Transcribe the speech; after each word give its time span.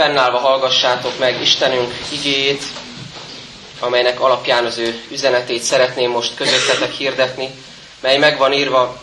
Fennállva 0.00 0.38
hallgassátok 0.38 1.18
meg 1.18 1.40
Istenünk 1.40 1.94
igéjét, 2.12 2.62
amelynek 3.78 4.20
alapján 4.20 4.64
az 4.64 4.78
ő 4.78 5.02
üzenetét 5.10 5.62
szeretném 5.62 6.10
most 6.10 6.34
közöttetek 6.34 6.92
hirdetni, 6.92 7.50
mely 8.00 8.18
meg 8.18 8.38
van 8.38 8.52
írva 8.52 9.02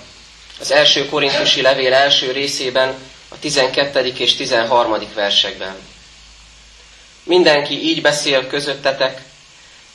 az 0.60 0.72
első 0.72 1.06
korintusi 1.06 1.62
levél 1.62 1.94
első 1.94 2.32
részében, 2.32 2.96
a 3.30 3.40
12. 3.40 4.14
és 4.18 4.36
13. 4.36 4.98
versekben. 5.16 5.76
Mindenki 7.24 7.88
így 7.88 8.02
beszél 8.02 8.48
közöttetek, 8.48 9.22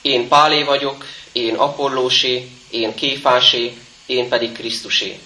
én 0.02 0.28
Pálé 0.28 0.62
vagyok, 0.62 1.06
én 1.32 1.54
Apollósé, 1.54 2.48
én 2.70 2.94
Kéfásé, 2.94 3.76
én 4.06 4.28
pedig 4.28 4.52
Krisztusé. 4.52 5.18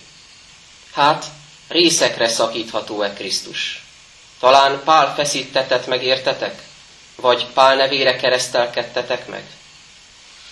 Hát, 0.92 1.24
részekre 1.69 2.28
szakítható-e 2.28 3.12
Krisztus? 3.12 3.85
Talán 4.40 4.82
Pál 4.84 5.14
feszítetett 5.14 5.86
meg 5.86 6.02
értetek? 6.02 6.62
Vagy 7.16 7.46
Pál 7.46 7.77
nevére 7.77 8.16
keresztelkedtetek 8.16 9.27
meg? 9.27 9.42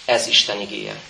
Ez 0.04 0.26
Isten 0.26 0.60
igéje. 0.60 1.00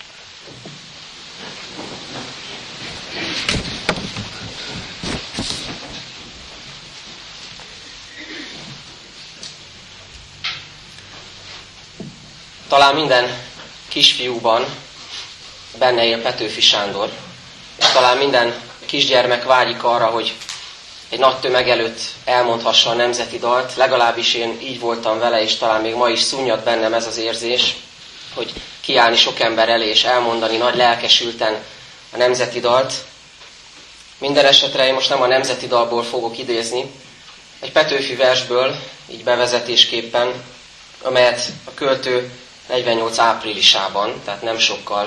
Talán 12.68 12.94
minden 12.94 13.42
kisfiúban 13.88 14.64
benne 15.78 16.04
él 16.04 16.22
Petőfi 16.22 16.60
Sándor, 16.60 17.12
és 17.76 17.84
talán 17.92 18.16
minden 18.16 18.54
kisgyermek 18.86 19.44
vágyik 19.44 19.82
arra, 19.84 20.06
hogy 20.06 20.34
egy 21.14 21.20
nagy 21.20 21.40
tömeg 21.40 21.68
előtt 21.68 22.00
elmondhassa 22.24 22.90
a 22.90 22.94
nemzeti 22.94 23.38
dalt, 23.38 23.76
legalábbis 23.76 24.34
én 24.34 24.58
így 24.62 24.80
voltam 24.80 25.18
vele, 25.18 25.42
és 25.42 25.56
talán 25.56 25.80
még 25.80 25.94
ma 25.94 26.08
is 26.08 26.20
szunnyad 26.20 26.60
bennem 26.60 26.94
ez 26.94 27.06
az 27.06 27.16
érzés, 27.16 27.76
hogy 28.34 28.52
kiállni 28.80 29.16
sok 29.16 29.40
ember 29.40 29.68
elé 29.68 29.88
és 29.88 30.04
elmondani 30.04 30.56
nagy 30.56 30.76
lelkesülten 30.76 31.62
a 32.12 32.16
nemzeti 32.16 32.60
dalt. 32.60 32.92
Minden 34.18 34.44
esetre 34.44 34.86
én 34.86 34.94
most 34.94 35.08
nem 35.08 35.22
a 35.22 35.26
nemzeti 35.26 35.66
dalból 35.66 36.02
fogok 36.02 36.38
idézni, 36.38 36.90
egy 37.60 37.72
Petőfi 37.72 38.14
versből, 38.14 38.74
így 39.10 39.24
bevezetésképpen, 39.24 40.44
amelyet 41.02 41.40
a 41.64 41.74
költő 41.74 42.30
48 42.68 43.18
áprilisában, 43.18 44.20
tehát 44.24 44.42
nem 44.42 44.58
sokkal 44.58 45.06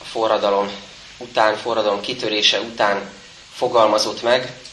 a 0.00 0.04
forradalom 0.04 0.70
után, 1.18 1.56
forradalom 1.56 2.00
kitörése 2.00 2.60
után 2.60 3.10
fogalmazott 3.54 4.22
meg, 4.22 4.64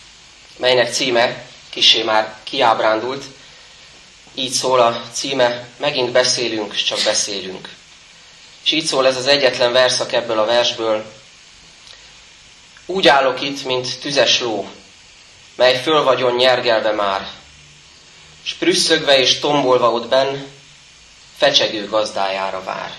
melynek 0.57 0.93
címe 0.93 1.45
kisé 1.69 2.03
már 2.03 2.37
kiábrándult. 2.43 3.23
Így 4.33 4.51
szól 4.51 4.79
a 4.79 5.01
címe, 5.11 5.67
megint 5.77 6.11
beszélünk, 6.11 6.75
csak 6.75 7.03
beszélünk. 7.03 7.69
És 8.63 8.71
így 8.71 8.85
szól 8.85 9.07
ez 9.07 9.17
az 9.17 9.27
egyetlen 9.27 9.71
verszak 9.71 10.11
ebből 10.11 10.39
a 10.39 10.45
versből. 10.45 11.05
Úgy 12.85 13.07
állok 13.07 13.41
itt, 13.41 13.63
mint 13.63 13.99
tüzes 13.99 14.39
ló, 14.39 14.69
mely 15.55 15.81
föl 15.81 16.03
vagyon 16.03 16.35
nyergelve 16.35 16.91
már, 16.91 17.27
s 18.43 18.53
prüsszögve 18.53 19.17
és 19.17 19.39
tombolva 19.39 19.91
ott 19.91 20.07
benn, 20.07 20.37
fecsegő 21.37 21.87
gazdájára 21.87 22.63
vár. 22.63 22.93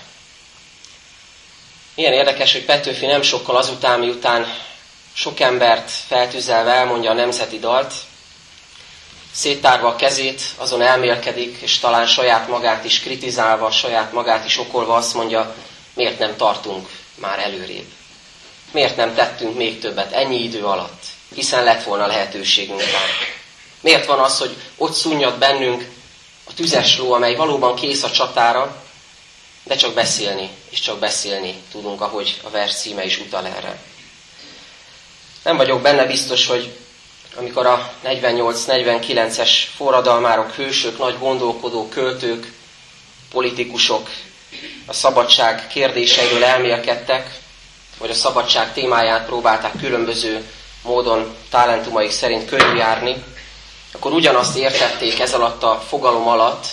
Milyen 1.95 2.13
érdekes, 2.13 2.51
hogy 2.51 2.65
Petőfi 2.65 3.05
nem 3.05 3.21
sokkal 3.21 3.55
azután, 3.55 3.99
miután 3.99 4.53
sok 5.15 5.39
embert 5.39 5.91
feltüzelve 5.91 6.71
elmondja 6.71 7.09
a 7.11 7.13
nemzeti 7.13 7.59
dalt, 7.59 7.93
széttárva 9.31 9.87
a 9.87 9.95
kezét, 9.95 10.41
azon 10.57 10.81
elmélkedik, 10.81 11.57
és 11.61 11.79
talán 11.79 12.05
saját 12.05 12.47
magát 12.47 12.83
is 12.85 12.99
kritizálva, 12.99 13.71
saját 13.71 14.11
magát 14.11 14.45
is 14.45 14.57
okolva 14.57 14.95
azt 14.95 15.13
mondja, 15.13 15.55
miért 15.93 16.19
nem 16.19 16.35
tartunk 16.35 16.89
már 17.15 17.39
előrébb. 17.39 17.85
Miért 18.71 18.95
nem 18.95 19.15
tettünk 19.15 19.55
még 19.55 19.79
többet 19.79 20.11
ennyi 20.11 20.43
idő 20.43 20.63
alatt, 20.65 21.03
hiszen 21.33 21.63
lett 21.63 21.83
volna 21.83 22.05
lehetőségünk 22.07 22.81
rá. 22.81 22.99
Miért 23.81 24.05
van 24.05 24.19
az, 24.19 24.37
hogy 24.37 24.55
ott 24.77 24.93
szunnyad 24.93 25.37
bennünk 25.37 25.89
a 26.43 26.53
tüzes 26.53 26.97
ló, 26.97 27.11
amely 27.13 27.35
valóban 27.35 27.75
kész 27.75 28.03
a 28.03 28.11
csatára, 28.11 28.83
de 29.63 29.75
csak 29.75 29.93
beszélni, 29.93 30.49
és 30.69 30.79
csak 30.79 30.99
beszélni 30.99 31.55
tudunk, 31.71 32.01
ahogy 32.01 32.39
a 32.43 32.49
vers 32.49 32.75
címe 32.75 33.05
is 33.05 33.19
utal 33.19 33.45
erre. 33.45 33.79
Nem 35.45 35.57
vagyok 35.57 35.81
benne 35.81 36.05
biztos, 36.05 36.47
hogy 36.47 36.77
amikor 37.35 37.65
a 37.65 37.91
48-49-es 38.05 39.49
forradalmárok, 39.75 40.51
hősök, 40.51 40.97
nagy 40.97 41.19
gondolkodó, 41.19 41.89
költők, 41.89 42.53
politikusok 43.31 44.09
a 44.85 44.93
szabadság 44.93 45.67
kérdéseiről 45.67 46.43
elmélkedtek, 46.43 47.39
vagy 47.97 48.09
a 48.09 48.13
szabadság 48.13 48.73
témáját 48.73 49.25
próbálták 49.25 49.71
különböző 49.79 50.49
módon 50.83 51.35
talentumaik 51.49 52.11
szerint 52.11 52.45
körüljárni, 52.45 53.23
akkor 53.91 54.13
ugyanazt 54.13 54.57
értették 54.57 55.19
ez 55.19 55.33
alatt 55.33 55.63
a 55.63 55.83
fogalom 55.87 56.27
alatt, 56.27 56.65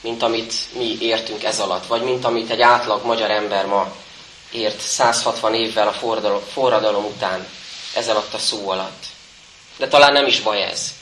mint 0.00 0.22
amit 0.22 0.54
mi 0.78 0.96
értünk 1.00 1.44
ez 1.44 1.60
alatt, 1.60 1.86
vagy 1.86 2.02
mint 2.02 2.24
amit 2.24 2.50
egy 2.50 2.60
átlag 2.60 3.04
magyar 3.04 3.30
ember 3.30 3.66
ma 3.66 3.94
ért 4.50 4.80
160 4.80 5.54
évvel 5.54 5.88
a 5.88 6.38
forradalom 6.52 7.04
után 7.04 7.46
ez 7.94 8.08
alatt 8.08 8.34
a 8.34 8.38
szó 8.38 8.70
alatt. 8.70 9.04
De 9.76 9.88
talán 9.88 10.12
nem 10.12 10.26
is 10.26 10.40
baj 10.40 10.62
ez, 10.62 10.94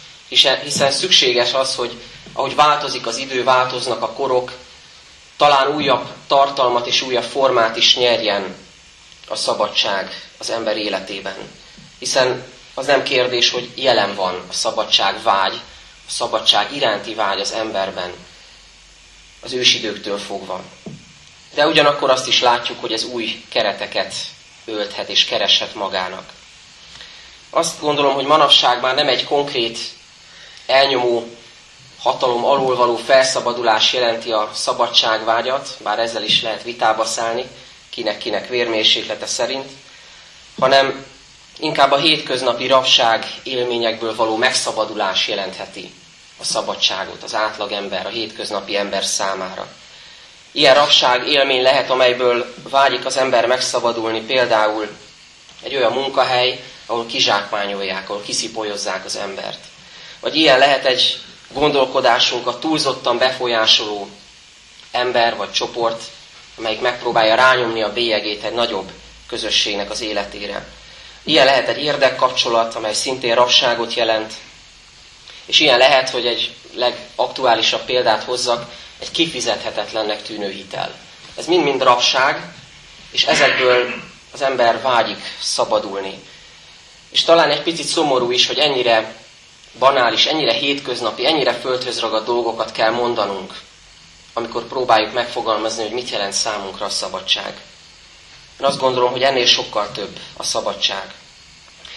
hiszen 0.62 0.91
szükséges 0.91 1.53
az, 1.53 1.75
hogy 1.75 2.01
ahogy 2.33 2.55
változik 2.55 3.06
az 3.06 3.17
idő, 3.17 3.45
változnak 3.45 4.03
a 4.03 4.12
korok, 4.12 4.53
talán 5.37 5.75
újabb 5.75 6.06
tartalmat 6.27 6.87
és 6.87 7.03
újabb 7.03 7.25
formát 7.25 7.77
is 7.77 7.97
nyerjen 7.97 8.56
a 9.28 9.37
szabadság 9.37 10.31
az 10.39 10.51
ember 10.51 10.77
életében. 10.77 11.37
Hiszen 11.99 12.45
az 12.75 12.87
nem 12.87 13.03
kérdés, 13.03 13.51
hogy 13.51 13.71
jelen 13.75 14.15
van 14.15 14.34
a 14.49 14.53
szabadság 14.53 15.22
vágy, 15.22 15.55
a 16.07 16.11
szabadság 16.11 16.75
iránti 16.75 17.15
vágy 17.15 17.41
az 17.41 17.53
emberben, 17.53 18.12
az 19.41 19.53
ősidőktől 19.53 20.19
fogva. 20.19 20.62
De 21.55 21.67
ugyanakkor 21.67 22.11
azt 22.11 22.28
is 22.28 22.41
látjuk, 22.41 22.81
hogy 22.81 22.93
ez 22.93 23.05
új 23.05 23.45
kereteket 23.49 24.15
ölthet 24.65 25.09
és 25.09 25.25
kereshet 25.25 25.75
magának. 25.75 26.33
Azt 27.50 27.81
gondolom, 27.81 28.15
hogy 28.15 28.27
manapság 28.27 28.81
már 28.81 28.94
nem 28.94 29.09
egy 29.09 29.25
konkrét, 29.25 29.78
elnyomó 30.66 31.28
hatalom 31.99 32.44
alól 32.44 32.77
való 32.77 32.97
felszabadulás 32.97 33.93
jelenti 33.93 34.33
a 34.33 34.50
szabadságvágyat, 34.55 35.69
bár 35.83 35.99
ezzel 35.99 36.22
is 36.22 36.43
lehet 36.43 36.62
vitába 36.62 37.05
szállni, 37.05 37.44
kinek-kinek 37.91 38.49
vérmérséklete 38.49 39.27
szerint, 39.27 39.71
hanem 40.59 41.06
inkább 41.59 41.93
a 41.93 41.97
hétköznapi 41.97 42.66
rabság 42.66 43.27
élményekből 43.43 44.15
való 44.15 44.37
megszabadulás 44.37 45.28
jelentheti 45.28 45.93
a 46.39 46.44
szabadságot 46.44 47.22
az 47.22 47.34
átlagember, 47.34 48.06
a 48.06 48.09
hétköznapi 48.09 48.77
ember 48.77 49.05
számára. 49.05 49.66
Ilyen 50.53 50.75
rabság 50.75 51.28
élmény 51.28 51.62
lehet, 51.62 51.91
amelyből 51.91 52.55
vágyik 52.71 53.05
az 53.05 53.16
ember 53.16 53.47
megszabadulni, 53.47 54.21
például 54.21 54.89
egy 55.62 55.77
olyan 55.77 55.93
munkahely, 55.93 56.60
ahol 56.91 57.07
kizsákmányolják, 57.07 58.10
ahol 58.10 58.22
kiszipolyozzák 58.22 59.04
az 59.04 59.16
embert. 59.16 59.59
Vagy 60.21 60.37
ilyen 60.37 60.59
lehet 60.59 60.84
egy 60.84 61.21
a 62.45 62.59
túlzottan 62.59 63.19
befolyásoló 63.19 64.09
ember 64.91 65.37
vagy 65.37 65.53
csoport, 65.53 66.03
amelyik 66.59 66.81
megpróbálja 66.81 67.34
rányomni 67.34 67.83
a 67.83 67.92
bélyegét 67.92 68.45
egy 68.45 68.53
nagyobb 68.53 68.91
közösségnek 69.27 69.91
az 69.91 70.01
életére. 70.01 70.66
Ilyen 71.22 71.45
lehet 71.45 71.69
egy 71.69 71.83
érdekkapcsolat, 71.83 72.75
amely 72.75 72.95
szintén 72.95 73.34
rabságot 73.34 73.95
jelent, 73.95 74.33
és 75.45 75.60
ilyen 75.60 75.78
lehet, 75.78 76.10
hogy 76.10 76.27
egy 76.27 76.54
legaktuálisabb 76.75 77.84
példát 77.84 78.22
hozzak, 78.22 78.72
egy 78.98 79.10
kifizethetetlennek 79.10 80.22
tűnő 80.22 80.51
hitel. 80.51 80.95
Ez 81.36 81.47
mind-mind 81.47 81.83
rabság, 81.83 82.53
és 83.10 83.25
ezekből 83.25 83.95
az 84.33 84.43
ember 84.43 84.83
vágyik 84.83 85.36
szabadulni. 85.41 86.22
És 87.10 87.22
talán 87.22 87.51
egy 87.51 87.62
picit 87.62 87.86
szomorú 87.86 88.30
is, 88.30 88.47
hogy 88.47 88.59
ennyire 88.59 89.16
banális, 89.78 90.27
ennyire 90.27 90.53
hétköznapi, 90.53 91.27
ennyire 91.27 91.53
földhöz 91.53 92.01
ragadt 92.01 92.27
dolgokat 92.27 92.72
kell 92.72 92.91
mondanunk, 92.91 93.60
amikor 94.33 94.66
próbáljuk 94.66 95.12
megfogalmazni, 95.12 95.83
hogy 95.83 95.92
mit 95.92 96.10
jelent 96.10 96.33
számunkra 96.33 96.86
a 96.86 96.91
szabadság. 96.91 97.60
Én 98.60 98.66
azt 98.66 98.78
gondolom, 98.78 99.10
hogy 99.10 99.22
ennél 99.22 99.47
sokkal 99.47 99.91
több 99.92 100.18
a 100.36 100.42
szabadság. 100.42 101.15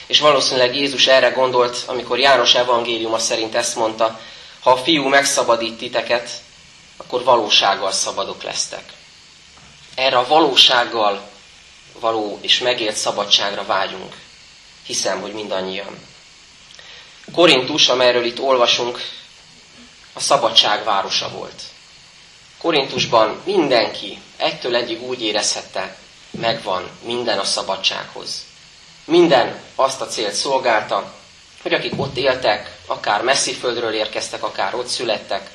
És 0.08 0.20
valószínűleg 0.20 0.76
Jézus 0.76 1.08
erre 1.08 1.30
gondolt, 1.30 1.84
amikor 1.86 2.20
János 2.20 2.56
evangéliuma 2.56 3.20
szerint 3.20 3.56
ezt 3.56 3.76
mondta, 3.76 4.20
ha 4.60 4.72
a 4.72 4.78
fiú 4.78 5.08
megszabadít 5.08 5.78
titeket, 5.78 6.30
akkor 6.98 7.24
valósággal 7.24 7.92
szabadok 7.92 8.44
lesztek. 8.44 8.84
Erre 9.96 10.18
a 10.18 10.28
valósággal 10.28 11.30
való 12.00 12.40
és 12.42 12.60
megélt 12.60 12.96
szabadságra 12.96 13.66
vágyunk. 13.66 14.16
Hiszem, 14.86 15.22
hogy 15.22 15.34
mindannyian. 15.34 16.00
Korintus, 17.34 17.88
amelyről 17.88 18.26
itt 18.26 18.40
olvasunk, 18.40 19.00
a 20.14 20.20
szabadság 20.20 20.84
városa 20.84 21.30
volt. 21.30 21.62
Korintusban 22.58 23.42
mindenki 23.46 24.22
egytől 24.38 24.76
egyig 24.76 25.02
úgy 25.02 25.22
érezhette, 25.22 25.98
megvan 26.32 26.90
minden 27.04 27.40
a 27.40 27.44
szabadsághoz. 27.44 28.46
Minden 29.06 29.62
azt 29.76 30.02
a 30.02 30.08
célt 30.08 30.34
szolgálta, 30.34 31.14
hogy 31.62 31.74
akik 31.74 31.94
ott 31.98 32.18
éltek, 32.18 32.78
akár 32.86 33.22
messzi 33.22 33.54
földről 33.54 33.94
érkeztek, 33.94 34.44
akár 34.44 34.76
ott 34.76 34.88
születtek, 34.88 35.50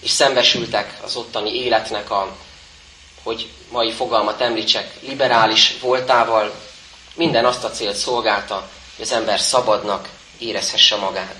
és 0.00 0.10
szembesültek 0.10 0.98
az 1.02 1.16
ottani 1.16 1.54
életnek 1.54 2.10
a, 2.10 2.36
hogy 3.22 3.48
mai 3.70 3.92
fogalmat 3.92 4.40
említsek, 4.40 4.94
liberális 5.00 5.76
voltával, 5.80 6.54
minden 7.16 7.44
azt 7.44 7.64
a 7.64 7.70
célt 7.70 7.96
szolgálta, 7.96 8.68
hogy 8.96 9.04
az 9.04 9.12
ember 9.12 9.40
szabadnak 9.40 10.08
érezhesse 10.38 10.96
magát. 10.96 11.34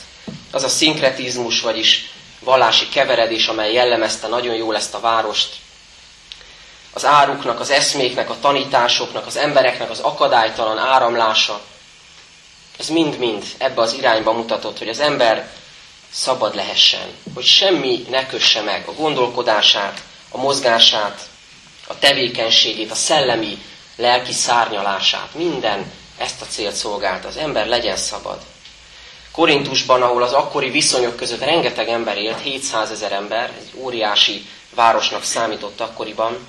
Az 0.50 0.62
a 0.62 0.68
szinkretizmus, 0.68 1.60
vagyis 1.60 2.10
vallási 2.40 2.88
keveredés, 2.88 3.46
amely 3.46 3.72
jellemezte 3.72 4.28
nagyon 4.28 4.54
jól 4.54 4.76
ezt 4.76 4.94
a 4.94 5.00
várost, 5.00 5.54
az 6.92 7.04
áruknak, 7.04 7.60
az 7.60 7.70
eszméknek, 7.70 8.30
a 8.30 8.36
tanításoknak, 8.40 9.26
az 9.26 9.36
embereknek 9.36 9.90
az 9.90 9.98
akadálytalan 10.00 10.78
áramlása, 10.78 11.60
ez 12.78 12.88
mind-mind 12.88 13.44
ebbe 13.58 13.80
az 13.80 13.92
irányba 13.92 14.32
mutatott, 14.32 14.78
hogy 14.78 14.88
az 14.88 15.00
ember 15.00 15.48
szabad 16.10 16.54
lehessen, 16.54 17.08
hogy 17.34 17.44
semmi 17.44 18.06
ne 18.10 18.26
kösse 18.26 18.60
meg 18.62 18.88
a 18.88 18.92
gondolkodását, 18.92 20.02
a 20.30 20.38
mozgását, 20.38 21.20
a 21.86 21.98
tevékenységét, 21.98 22.90
a 22.90 22.94
szellemi, 22.94 23.58
lelki 23.96 24.32
szárnyalását. 24.32 25.34
Minden 25.34 25.92
ezt 26.16 26.42
a 26.42 26.46
célt 26.46 26.74
szolgált, 26.74 27.24
az 27.24 27.36
ember 27.36 27.66
legyen 27.66 27.96
szabad. 27.96 28.40
Korintusban, 29.32 30.02
ahol 30.02 30.22
az 30.22 30.32
akkori 30.32 30.70
viszonyok 30.70 31.16
között 31.16 31.44
rengeteg 31.44 31.88
ember 31.88 32.16
élt, 32.18 32.40
700 32.40 32.90
ezer 32.90 33.12
ember, 33.12 33.52
egy 33.60 33.70
óriási 33.74 34.46
városnak 34.74 35.22
számított 35.22 35.80
akkoriban, 35.80 36.46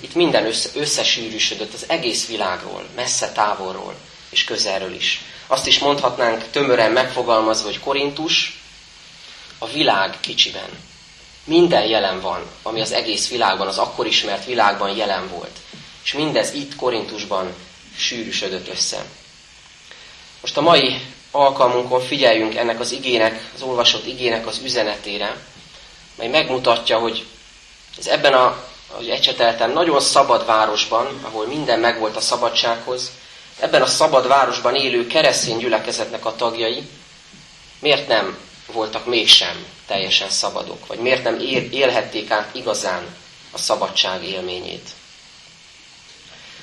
itt 0.00 0.14
minden 0.14 0.46
össze, 0.46 0.68
összesűrűsödött 0.74 1.74
az 1.74 1.84
egész 1.88 2.26
világról, 2.26 2.84
messze 2.94 3.32
távolról 3.32 3.94
és 4.30 4.44
közelről 4.44 4.94
is. 4.94 5.20
Azt 5.46 5.66
is 5.66 5.78
mondhatnánk 5.78 6.50
tömören 6.50 6.92
megfogalmazva, 6.92 7.66
hogy 7.66 7.80
Korintus 7.80 8.62
a 9.58 9.66
világ 9.66 10.20
kicsiben. 10.20 10.68
Minden 11.44 11.86
jelen 11.86 12.20
van, 12.20 12.46
ami 12.62 12.80
az 12.80 12.92
egész 12.92 13.28
világban, 13.28 13.66
az 13.66 13.78
akkor 13.78 14.06
ismert 14.06 14.44
világban 14.44 14.96
jelen 14.96 15.28
volt. 15.28 15.56
És 16.04 16.12
mindez 16.12 16.52
itt 16.52 16.76
Korintusban 16.76 17.54
sűrűsödött 17.96 18.68
össze. 18.68 19.04
Most 20.40 20.56
a 20.56 20.60
mai 20.60 21.00
alkalmunkon 21.30 22.00
figyeljünk 22.00 22.54
ennek 22.54 22.80
az 22.80 22.90
igének, 22.92 23.50
az 23.54 23.62
olvasott 23.62 24.06
igének 24.06 24.46
az 24.46 24.60
üzenetére, 24.64 25.36
mely 26.14 26.28
megmutatja, 26.28 26.98
hogy 26.98 27.26
ez 27.98 28.06
ebben 28.06 28.32
a, 28.32 28.64
ahogy 28.92 29.08
ecseteltem, 29.08 29.72
nagyon 29.72 30.00
szabad 30.00 30.46
városban, 30.46 31.20
ahol 31.22 31.46
minden 31.46 31.78
megvolt 31.78 32.16
a 32.16 32.20
szabadsághoz, 32.20 33.10
ebben 33.60 33.82
a 33.82 33.86
szabad 33.86 34.28
városban 34.28 34.74
élő 34.74 35.06
keresztény 35.06 35.58
gyülekezetnek 35.58 36.24
a 36.24 36.36
tagjai 36.36 36.88
miért 37.82 38.08
nem 38.08 38.38
voltak 38.72 39.06
mégsem 39.06 39.66
teljesen 39.86 40.28
szabadok, 40.30 40.86
vagy 40.86 40.98
miért 40.98 41.24
nem 41.24 41.40
élhették 41.70 42.30
át 42.30 42.54
igazán 42.54 43.16
a 43.50 43.58
szabadság 43.58 44.24
élményét. 44.24 44.90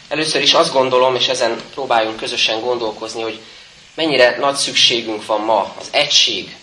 Először 0.10 0.42
is 0.42 0.54
azt 0.54 0.74
gondolom, 0.74 1.16
és 1.16 1.28
ezen 1.28 1.62
próbáljunk 1.74 2.18
közösen 2.18 2.60
gondolkozni, 2.62 3.22
hogy 3.22 3.40
mennyire 3.96 4.38
nagy 4.38 4.56
szükségünk 4.56 5.26
van 5.26 5.42
ma 5.42 5.74
az 5.80 5.88
egység 5.92 6.58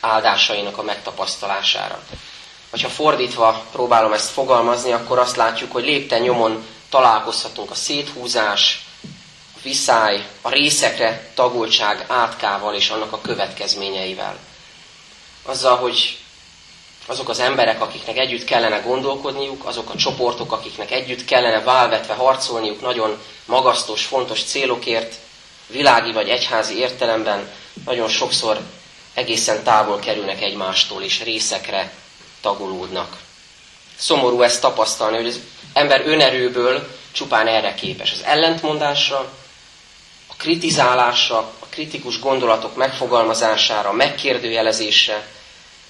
áldásainak 0.00 0.78
a 0.78 0.82
megtapasztalására. 0.82 2.02
Vagy 2.70 2.82
ha 2.82 2.88
fordítva 2.88 3.64
próbálom 3.72 4.12
ezt 4.12 4.30
fogalmazni, 4.30 4.92
akkor 4.92 5.18
azt 5.18 5.36
látjuk, 5.36 5.72
hogy 5.72 5.84
lépten 5.84 6.20
nyomon 6.20 6.66
találkozhatunk 6.88 7.70
a 7.70 7.74
széthúzás, 7.74 8.84
a 9.56 9.58
viszály, 9.62 10.26
a 10.42 10.48
részekre 10.50 11.30
tagoltság 11.34 12.04
átkával 12.08 12.74
és 12.74 12.88
annak 12.88 13.12
a 13.12 13.20
következményeivel. 13.20 14.38
Azzal, 15.42 15.76
hogy 15.76 16.18
azok 17.06 17.28
az 17.28 17.38
emberek, 17.38 17.80
akiknek 17.80 18.16
együtt 18.18 18.44
kellene 18.44 18.78
gondolkodniuk, 18.78 19.64
azok 19.64 19.90
a 19.90 19.96
csoportok, 19.96 20.52
akiknek 20.52 20.90
együtt 20.90 21.24
kellene 21.24 21.60
válvetve 21.60 22.14
harcolniuk 22.14 22.80
nagyon 22.80 23.18
magasztos, 23.44 24.04
fontos 24.04 24.42
célokért, 24.42 25.14
világi 25.66 26.12
vagy 26.12 26.28
egyházi 26.28 26.78
értelemben 26.78 27.50
nagyon 27.84 28.08
sokszor 28.08 28.60
egészen 29.14 29.62
távol 29.62 29.98
kerülnek 29.98 30.42
egymástól, 30.42 31.02
és 31.02 31.22
részekre 31.22 31.92
tagolódnak. 32.40 33.16
Szomorú 33.96 34.42
ezt 34.42 34.60
tapasztalni, 34.60 35.16
hogy 35.16 35.26
az 35.26 35.40
ember 35.72 36.06
önerőből 36.06 36.96
csupán 37.12 37.46
erre 37.46 37.74
képes. 37.74 38.12
Az 38.12 38.22
ellentmondásra, 38.24 39.18
a 40.26 40.34
kritizálásra, 40.36 41.36
a 41.38 41.66
kritikus 41.70 42.20
gondolatok 42.20 42.76
megfogalmazására, 42.76 43.92
megkérdőjelezésre, 43.92 45.26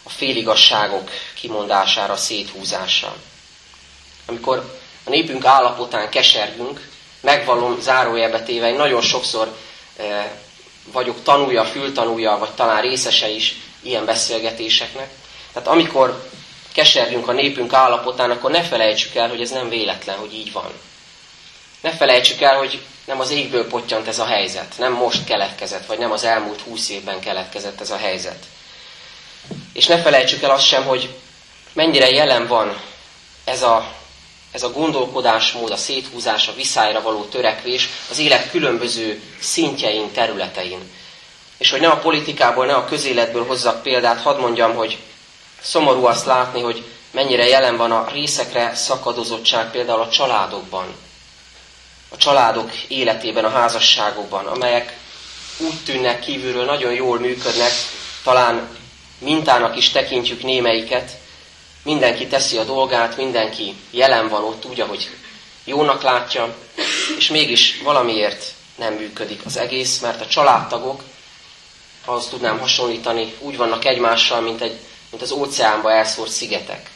a 0.04 0.10
féligasságok 0.10 1.10
kimondására, 1.34 2.16
széthúzásra. 2.16 3.16
Amikor 4.26 4.78
a 5.04 5.10
népünk 5.10 5.44
állapotán 5.44 6.10
kesergünk, 6.10 6.88
megvalom 7.20 7.80
zárójelbe 7.80 8.42
téve, 8.42 8.68
én 8.68 8.76
nagyon 8.76 9.02
sokszor 9.02 9.56
e, 9.96 10.36
vagyok 10.92 11.22
tanulja, 11.22 11.64
fültanulja, 11.64 12.38
vagy 12.38 12.50
talán 12.50 12.80
részese 12.80 13.28
is 13.28 13.54
ilyen 13.82 14.04
beszélgetéseknek. 14.04 15.08
Tehát 15.52 15.68
amikor 15.68 16.28
kesergünk 16.72 17.28
a 17.28 17.32
népünk 17.32 17.72
állapotán, 17.72 18.30
akkor 18.30 18.50
ne 18.50 18.62
felejtsük 18.62 19.14
el, 19.14 19.28
hogy 19.28 19.40
ez 19.40 19.50
nem 19.50 19.68
véletlen, 19.68 20.16
hogy 20.16 20.34
így 20.34 20.52
van. 20.52 20.72
Ne 21.80 21.90
felejtsük 21.96 22.40
el, 22.40 22.58
hogy 22.58 22.82
nem 23.04 23.20
az 23.20 23.30
égből 23.30 23.68
pottyant 23.68 24.08
ez 24.08 24.18
a 24.18 24.26
helyzet, 24.26 24.74
nem 24.78 24.92
most 24.92 25.24
keletkezett, 25.24 25.86
vagy 25.86 25.98
nem 25.98 26.12
az 26.12 26.24
elmúlt 26.24 26.60
húsz 26.60 26.88
évben 26.88 27.20
keletkezett 27.20 27.80
ez 27.80 27.90
a 27.90 27.96
helyzet. 27.96 28.44
És 29.74 29.86
ne 29.86 30.02
felejtsük 30.02 30.42
el 30.42 30.50
azt 30.50 30.66
sem, 30.66 30.84
hogy 30.84 31.14
mennyire 31.72 32.10
jelen 32.10 32.46
van 32.46 32.80
ez 33.44 33.62
a, 33.62 33.92
ez 34.52 34.62
a 34.62 34.70
gondolkodásmód, 34.70 35.70
a 35.70 35.76
széthúzás, 35.76 36.48
a 36.48 36.54
viszályra 36.54 37.02
való 37.02 37.24
törekvés 37.24 37.88
az 38.10 38.18
élet 38.18 38.50
különböző 38.50 39.22
szintjein, 39.40 40.12
területein. 40.12 40.92
És 41.58 41.70
hogy 41.70 41.80
ne 41.80 41.88
a 41.88 41.98
politikából, 41.98 42.66
ne 42.66 42.74
a 42.74 42.84
közéletből 42.84 43.46
hozzak 43.46 43.82
példát, 43.82 44.20
hadd 44.20 44.38
mondjam, 44.38 44.74
hogy 44.74 44.98
szomorú 45.60 46.04
azt 46.04 46.26
látni, 46.26 46.60
hogy 46.60 46.84
mennyire 47.10 47.46
jelen 47.46 47.76
van 47.76 47.92
a 47.92 48.08
részekre 48.12 48.74
szakadozottság 48.74 49.70
például 49.70 50.00
a 50.00 50.08
családokban, 50.08 50.94
a 52.08 52.16
családok 52.16 52.70
életében, 52.88 53.44
a 53.44 53.50
házasságokban, 53.50 54.46
amelyek 54.46 54.96
úgy 55.58 55.84
tűnnek 55.84 56.20
kívülről 56.20 56.64
nagyon 56.64 56.92
jól 56.92 57.18
működnek, 57.18 57.72
talán 58.22 58.68
mintának 59.24 59.76
is 59.76 59.90
tekintjük 59.90 60.42
némelyiket, 60.42 61.10
mindenki 61.82 62.26
teszi 62.26 62.56
a 62.56 62.64
dolgát, 62.64 63.16
mindenki 63.16 63.74
jelen 63.90 64.28
van 64.28 64.44
ott 64.44 64.64
úgy, 64.64 64.80
ahogy 64.80 65.10
jónak 65.64 66.02
látja, 66.02 66.56
és 67.18 67.28
mégis 67.28 67.80
valamiért 67.82 68.52
nem 68.76 68.94
működik 68.94 69.40
az 69.44 69.56
egész, 69.56 69.98
mert 69.98 70.20
a 70.20 70.26
családtagok, 70.26 71.02
ahhoz 72.04 72.26
tudnám 72.26 72.58
hasonlítani, 72.58 73.34
úgy 73.38 73.56
vannak 73.56 73.84
egymással, 73.84 74.40
mint, 74.40 74.60
egy, 74.60 74.78
mint 75.10 75.22
az 75.22 75.30
óceánba 75.30 75.92
elszórt 75.92 76.30
szigetek. 76.30 76.90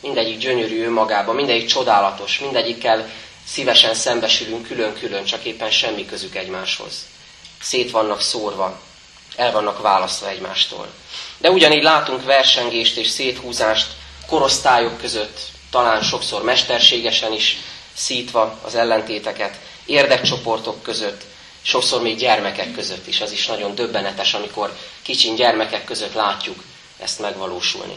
Mindegyik 0.00 0.38
gyönyörű 0.38 0.84
önmagában, 0.84 1.34
mindegyik 1.34 1.66
csodálatos, 1.66 2.38
mindegyikkel 2.38 3.10
szívesen 3.46 3.94
szembesülünk 3.94 4.66
külön-külön, 4.66 5.24
csak 5.24 5.44
éppen 5.44 5.70
semmi 5.70 6.06
közük 6.06 6.34
egymáshoz. 6.34 7.06
Szét 7.60 7.90
vannak 7.90 8.20
szórva, 8.20 8.80
el 9.36 9.52
vannak 9.52 9.82
választva 9.82 10.28
egymástól. 10.28 10.86
De 11.38 11.50
ugyanígy 11.50 11.82
látunk 11.82 12.24
versengést 12.24 12.96
és 12.96 13.08
széthúzást 13.08 13.86
korosztályok 14.26 14.98
között, 14.98 15.38
talán 15.70 16.02
sokszor 16.02 16.42
mesterségesen 16.42 17.32
is 17.32 17.56
szítva 17.94 18.58
az 18.64 18.74
ellentéteket, 18.74 19.58
érdekcsoportok 19.86 20.82
között, 20.82 21.22
sokszor 21.62 22.02
még 22.02 22.16
gyermekek 22.16 22.72
között 22.72 23.06
is. 23.06 23.20
Az 23.20 23.32
is 23.32 23.46
nagyon 23.46 23.74
döbbenetes, 23.74 24.34
amikor 24.34 24.76
kicsin 25.02 25.34
gyermekek 25.34 25.84
között 25.84 26.14
látjuk 26.14 26.62
ezt 26.98 27.20
megvalósulni. 27.20 27.96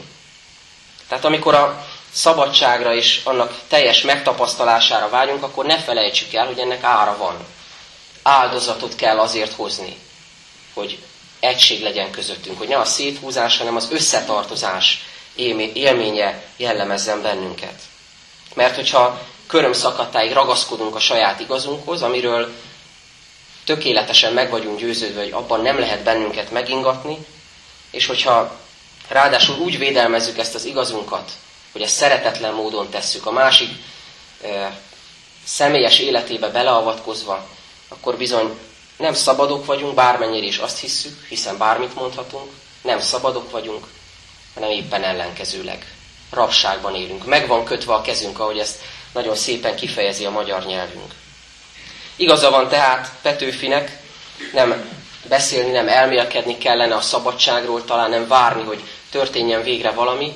Tehát 1.08 1.26
amikor 1.26 1.56
a 1.56 1.86
szabadságra 2.12 2.94
és 2.94 3.22
annak 3.24 3.60
teljes 3.68 4.02
megtapasztalására 4.02 5.10
vágyunk, 5.10 5.44
akkor 5.44 5.66
ne 5.66 5.78
felejtsük 5.78 6.34
el, 6.34 6.46
hogy 6.46 6.60
ennek 6.60 6.84
ára 6.84 7.18
van. 7.18 7.46
Áldozatot 8.24 8.96
kell 8.96 9.20
azért 9.20 9.54
hozni, 9.54 9.98
hogy 10.74 11.00
egység 11.40 11.82
legyen 11.82 12.12
közöttünk, 12.12 12.58
hogy 12.58 12.68
ne 12.68 12.78
a 12.78 12.86
széthúzás, 12.86 13.58
hanem 13.58 13.76
az 13.76 13.88
összetartozás 13.92 15.04
élménye 15.74 16.44
jellemezzen 16.58 17.22
bennünket. 17.22 17.82
Mert 18.54 18.76
hogyha 18.76 19.22
körömszakadtáig 19.48 20.32
ragaszkodunk 20.32 20.96
a 20.96 21.00
saját 21.00 21.40
igazunkhoz, 21.40 22.02
amiről 22.02 22.54
tökéletesen 23.66 24.34
meg 24.34 24.50
vagyunk 24.50 24.80
győződve, 24.80 25.22
hogy 25.22 25.32
abban 25.32 25.62
nem 25.62 25.80
lehet 25.80 26.04
bennünket 26.04 26.52
megingatni, 26.52 27.18
és 27.92 28.06
hogyha 28.06 28.60
ráadásul 29.08 29.58
úgy 29.58 29.78
védelmezzük 29.78 30.38
ezt 30.38 30.56
az 30.56 30.66
igazunkat, 30.66 31.32
hogy 31.72 31.82
ezt 31.82 31.96
szeretetlen 31.96 32.54
módon 32.54 32.90
tesszük, 32.90 33.26
a 33.26 33.32
másik 33.32 33.70
e, 34.44 34.80
személyes 35.44 36.00
életébe 36.00 36.48
beleavatkozva, 36.50 37.48
akkor 37.88 38.18
bizony 38.18 38.58
nem 38.98 39.14
szabadok 39.14 39.66
vagyunk, 39.66 39.94
bármennyire 39.94 40.46
is 40.46 40.58
azt 40.58 40.80
hisszük, 40.80 41.26
hiszen 41.30 41.58
bármit 41.58 41.96
mondhatunk, 41.96 42.52
nem 42.82 43.00
szabadok 43.00 43.52
vagyunk, 43.52 43.88
hanem 44.54 44.70
éppen 44.70 45.04
ellenkezőleg. 45.04 45.96
Rabságban 46.30 46.96
élünk. 46.96 47.26
Meg 47.26 47.48
van 47.48 47.64
kötve 47.64 47.94
a 47.94 48.02
kezünk, 48.02 48.40
ahogy 48.40 48.60
ezt 48.60 48.80
nagyon 49.14 49.36
szépen 49.36 49.76
kifejezi 49.76 50.26
a 50.26 50.30
magyar 50.30 50.66
nyelvünk. 50.66 51.14
Igaza 52.16 52.50
van 52.50 52.68
tehát 52.68 53.12
Petőfinek, 53.22 54.00
nem 54.54 54.98
beszélni, 55.28 55.72
nem 55.72 55.88
elmélkedni 55.88 56.58
kellene 56.58 56.96
a 56.96 57.02
szabadságról, 57.02 57.86
talán 57.86 58.10
nem 58.10 58.28
várni, 58.28 58.64
hogy 58.64 58.84
történjen 59.12 59.64
végre 59.64 59.92
valami, 59.92 60.36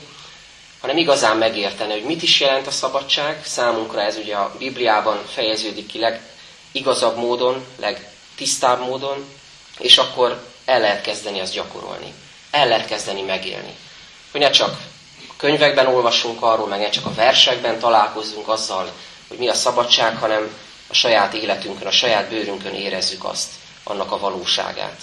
hanem 0.81 0.97
igazán 0.97 1.37
megérteni, 1.37 1.91
hogy 1.91 2.03
mit 2.03 2.23
is 2.23 2.39
jelent 2.39 2.67
a 2.67 2.71
szabadság. 2.71 3.45
Számunkra 3.45 4.01
ez 4.01 4.15
ugye 4.15 4.35
a 4.35 4.55
Bibliában 4.57 5.19
fejeződik 5.33 5.85
ki 5.85 5.99
legigazabb 5.99 7.17
módon, 7.17 7.65
legtisztább 8.41 8.79
módon, 8.79 9.25
és 9.79 9.97
akkor 9.97 10.43
el 10.65 10.79
lehet 10.79 11.01
kezdeni 11.01 11.39
azt 11.39 11.53
gyakorolni. 11.53 12.13
El 12.51 12.67
lehet 12.67 12.87
kezdeni 12.87 13.21
megélni. 13.21 13.75
Hogy 14.31 14.41
ne 14.41 14.49
csak 14.49 14.77
könyvekben 15.37 15.87
olvasunk 15.87 16.41
arról, 16.41 16.67
meg 16.67 16.79
ne 16.79 16.89
csak 16.89 17.05
a 17.05 17.13
versekben 17.13 17.79
találkozzunk 17.79 18.47
azzal, 18.47 18.91
hogy 19.27 19.37
mi 19.37 19.47
a 19.47 19.53
szabadság, 19.53 20.17
hanem 20.17 20.57
a 20.87 20.93
saját 20.93 21.33
életünkön, 21.33 21.87
a 21.87 21.91
saját 21.91 22.29
bőrünkön 22.29 22.73
érezzük 22.73 23.23
azt, 23.23 23.49
annak 23.83 24.11
a 24.11 24.19
valóságát. 24.19 25.01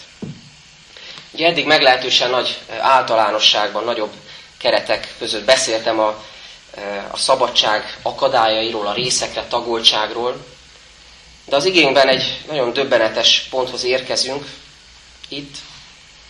Ugye 1.31 1.47
eddig 1.47 1.67
meglehetősen 1.67 2.31
nagy 2.31 2.59
általánosságban, 2.79 3.85
nagyobb 3.85 4.13
keretek 4.59 5.15
között 5.19 5.45
beszéltem 5.45 5.99
a, 6.01 6.25
a 7.11 7.17
szabadság 7.17 7.99
akadályairól, 8.03 8.87
a 8.87 8.93
részekre 8.93 9.45
tagoltságról, 9.49 10.37
de 11.49 11.57
az 11.57 11.65
igényben 11.65 12.09
egy 12.09 12.41
nagyon 12.47 12.73
döbbenetes 12.73 13.47
ponthoz 13.51 13.85
érkezünk 13.85 14.47
itt, 15.29 15.57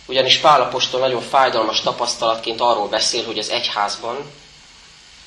ugyanis 0.05 0.37
Pálapostól 0.37 0.99
nagyon 0.99 1.21
fájdalmas 1.21 1.81
tapasztalatként 1.81 2.61
arról 2.61 2.87
beszél, 2.87 3.25
hogy 3.25 3.37
az 3.37 3.49
egyházban, 3.49 4.31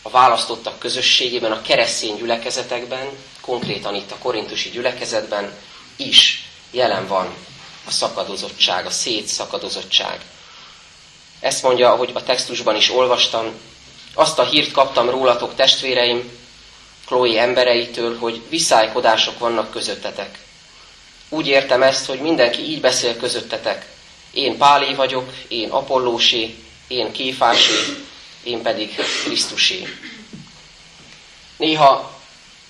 a 0.02 0.10
választottak 0.10 0.78
közösségében, 0.78 1.52
a 1.52 1.62
keresztény 1.62 2.16
gyülekezetekben, 2.16 3.08
konkrétan 3.40 3.94
itt 3.94 4.10
a 4.10 4.18
korintusi 4.18 4.70
gyülekezetben 4.70 5.58
is 5.96 6.48
jelen 6.70 7.06
van 7.06 7.34
a 7.86 7.90
szakadozottság, 7.90 8.86
a 8.86 8.90
szétszakadozottság. 8.90 10.20
Ezt 11.40 11.62
mondja, 11.62 11.92
ahogy 11.92 12.10
a 12.14 12.22
textusban 12.22 12.76
is 12.76 12.90
olvastam, 12.90 13.46
azt 14.14 14.38
a 14.38 14.44
hírt 14.44 14.70
kaptam 14.70 15.10
rólatok 15.10 15.54
testvéreim, 15.54 16.41
Chloe 17.12 17.40
embereitől, 17.40 18.18
hogy 18.18 18.42
viszálykodások 18.48 19.38
vannak 19.38 19.70
közöttetek. 19.70 20.38
Úgy 21.28 21.46
értem 21.46 21.82
ezt, 21.82 22.06
hogy 22.06 22.20
mindenki 22.20 22.62
így 22.62 22.80
beszél 22.80 23.16
közöttetek. 23.16 23.86
Én 24.30 24.58
Pálé 24.58 24.94
vagyok, 24.94 25.32
én 25.48 25.70
Apollósé, 25.70 26.54
én 26.88 27.12
Kéfásé, 27.12 27.72
én 28.42 28.62
pedig 28.62 28.94
Krisztusé. 29.24 29.88
Néha 31.56 32.20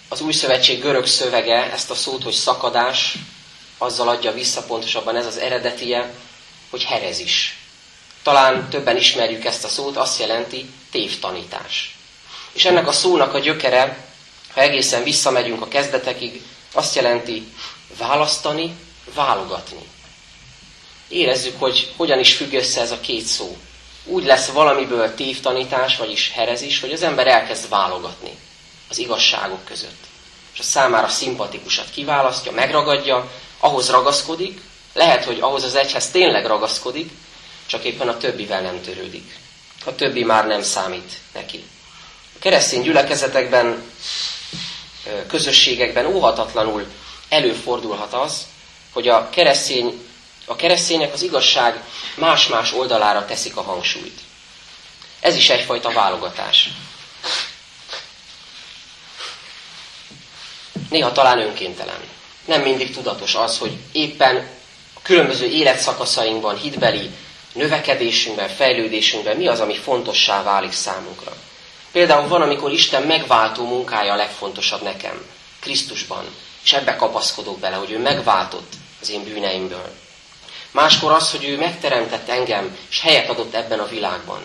az 0.08 0.20
új 0.20 0.32
szövetség 0.32 0.80
görög 0.80 1.06
szövege 1.06 1.72
ezt 1.72 1.90
a 1.90 1.94
szót, 1.94 2.22
hogy 2.22 2.32
szakadás, 2.32 3.14
azzal 3.78 4.08
adja 4.08 4.32
vissza 4.32 4.62
pontosabban 4.62 5.16
ez 5.16 5.26
az 5.26 5.36
eredetie, 5.36 6.14
hogy 6.70 6.84
herezis. 6.84 7.58
Talán 8.22 8.68
többen 8.70 8.96
ismerjük 8.96 9.44
ezt 9.44 9.64
a 9.64 9.68
szót, 9.68 9.96
azt 9.96 10.20
jelenti 10.20 10.70
tévtanítás. 10.90 11.96
És 12.52 12.64
ennek 12.64 12.88
a 12.88 12.92
szónak 12.92 13.34
a 13.34 13.38
gyökere, 13.38 14.10
ha 14.54 14.60
egészen 14.60 15.02
visszamegyünk 15.02 15.62
a 15.62 15.68
kezdetekig, 15.68 16.42
azt 16.72 16.94
jelenti 16.94 17.46
választani, 17.98 18.74
válogatni. 19.14 19.88
Érezzük, 21.08 21.58
hogy 21.58 21.92
hogyan 21.96 22.18
is 22.18 22.34
függ 22.34 22.52
össze 22.52 22.80
ez 22.80 22.90
a 22.90 23.00
két 23.00 23.24
szó. 23.24 23.56
Úgy 24.04 24.24
lesz 24.24 24.48
valamiből 24.48 25.14
tévtanítás, 25.14 25.96
vagyis 25.96 26.30
herezis, 26.34 26.80
hogy 26.80 26.92
az 26.92 27.02
ember 27.02 27.26
elkezd 27.26 27.68
válogatni 27.68 28.30
az 28.88 28.98
igazságok 28.98 29.64
között. 29.64 30.04
És 30.52 30.58
a 30.58 30.62
számára 30.62 31.08
szimpatikusat 31.08 31.90
kiválasztja, 31.90 32.52
megragadja, 32.52 33.30
ahhoz 33.58 33.90
ragaszkodik, 33.90 34.60
lehet, 34.92 35.24
hogy 35.24 35.40
ahhoz 35.40 35.62
az 35.62 35.74
egyhez 35.74 36.10
tényleg 36.10 36.46
ragaszkodik, 36.46 37.10
csak 37.66 37.84
éppen 37.84 38.08
a 38.08 38.16
többivel 38.16 38.60
nem 38.60 38.80
törődik. 38.80 39.38
A 39.84 39.94
többi 39.94 40.24
már 40.24 40.46
nem 40.46 40.62
számít 40.62 41.18
neki. 41.32 41.64
A 42.36 42.38
keresztény 42.38 42.82
gyülekezetekben, 42.82 43.82
közösségekben 45.28 46.06
óhatatlanul 46.06 46.86
előfordulhat 47.28 48.12
az, 48.12 48.46
hogy 48.92 49.08
a, 49.08 49.30
keresztény, 49.30 50.06
a 50.46 50.56
keresztények 50.56 51.12
az 51.12 51.22
igazság 51.22 51.84
más-más 52.14 52.72
oldalára 52.72 53.24
teszik 53.24 53.56
a 53.56 53.62
hangsúlyt. 53.62 54.20
Ez 55.20 55.36
is 55.36 55.50
egyfajta 55.50 55.90
válogatás. 55.90 56.68
Néha 60.90 61.12
talán 61.12 61.38
önkéntelen. 61.38 62.00
Nem 62.44 62.62
mindig 62.62 62.94
tudatos 62.94 63.34
az, 63.34 63.58
hogy 63.58 63.76
éppen 63.92 64.50
a 64.94 65.00
különböző 65.02 65.46
életszakaszainkban, 65.46 66.56
hitbeli 66.56 67.10
növekedésünkben, 67.52 68.48
fejlődésünkben 68.48 69.36
mi 69.36 69.46
az, 69.46 69.60
ami 69.60 69.76
fontossá 69.76 70.42
válik 70.42 70.72
számunkra. 70.72 71.32
Például 71.92 72.28
van, 72.28 72.42
amikor 72.42 72.72
Isten 72.72 73.02
megváltó 73.02 73.66
munkája 73.66 74.12
a 74.12 74.16
legfontosabb 74.16 74.82
nekem, 74.82 75.26
Krisztusban, 75.60 76.24
és 76.64 76.72
ebbe 76.72 76.96
kapaszkodok 76.96 77.58
bele, 77.58 77.76
hogy 77.76 77.90
ő 77.90 77.98
megváltott 77.98 78.72
az 79.00 79.10
én 79.10 79.24
bűneimből. 79.24 79.94
Máskor 80.70 81.12
az, 81.12 81.30
hogy 81.30 81.44
ő 81.44 81.58
megteremtett 81.58 82.28
engem, 82.28 82.76
és 82.90 83.00
helyet 83.00 83.28
adott 83.28 83.54
ebben 83.54 83.78
a 83.78 83.88
világban. 83.88 84.42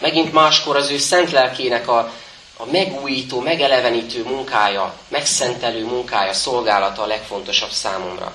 Megint 0.00 0.32
máskor 0.32 0.76
az 0.76 0.90
ő 0.90 0.98
szent 0.98 1.30
lelkének 1.30 1.88
a, 1.88 2.12
a 2.56 2.64
megújító, 2.70 3.40
megelevenítő 3.40 4.24
munkája, 4.24 4.94
megszentelő 5.08 5.84
munkája, 5.84 6.32
szolgálata 6.32 7.02
a 7.02 7.06
legfontosabb 7.06 7.70
számomra. 7.70 8.32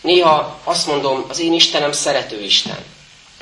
Néha 0.00 0.60
azt 0.64 0.86
mondom, 0.86 1.24
az 1.28 1.38
én 1.38 1.52
Istenem 1.52 1.92
szerető 1.92 2.40
Isten. 2.40 2.84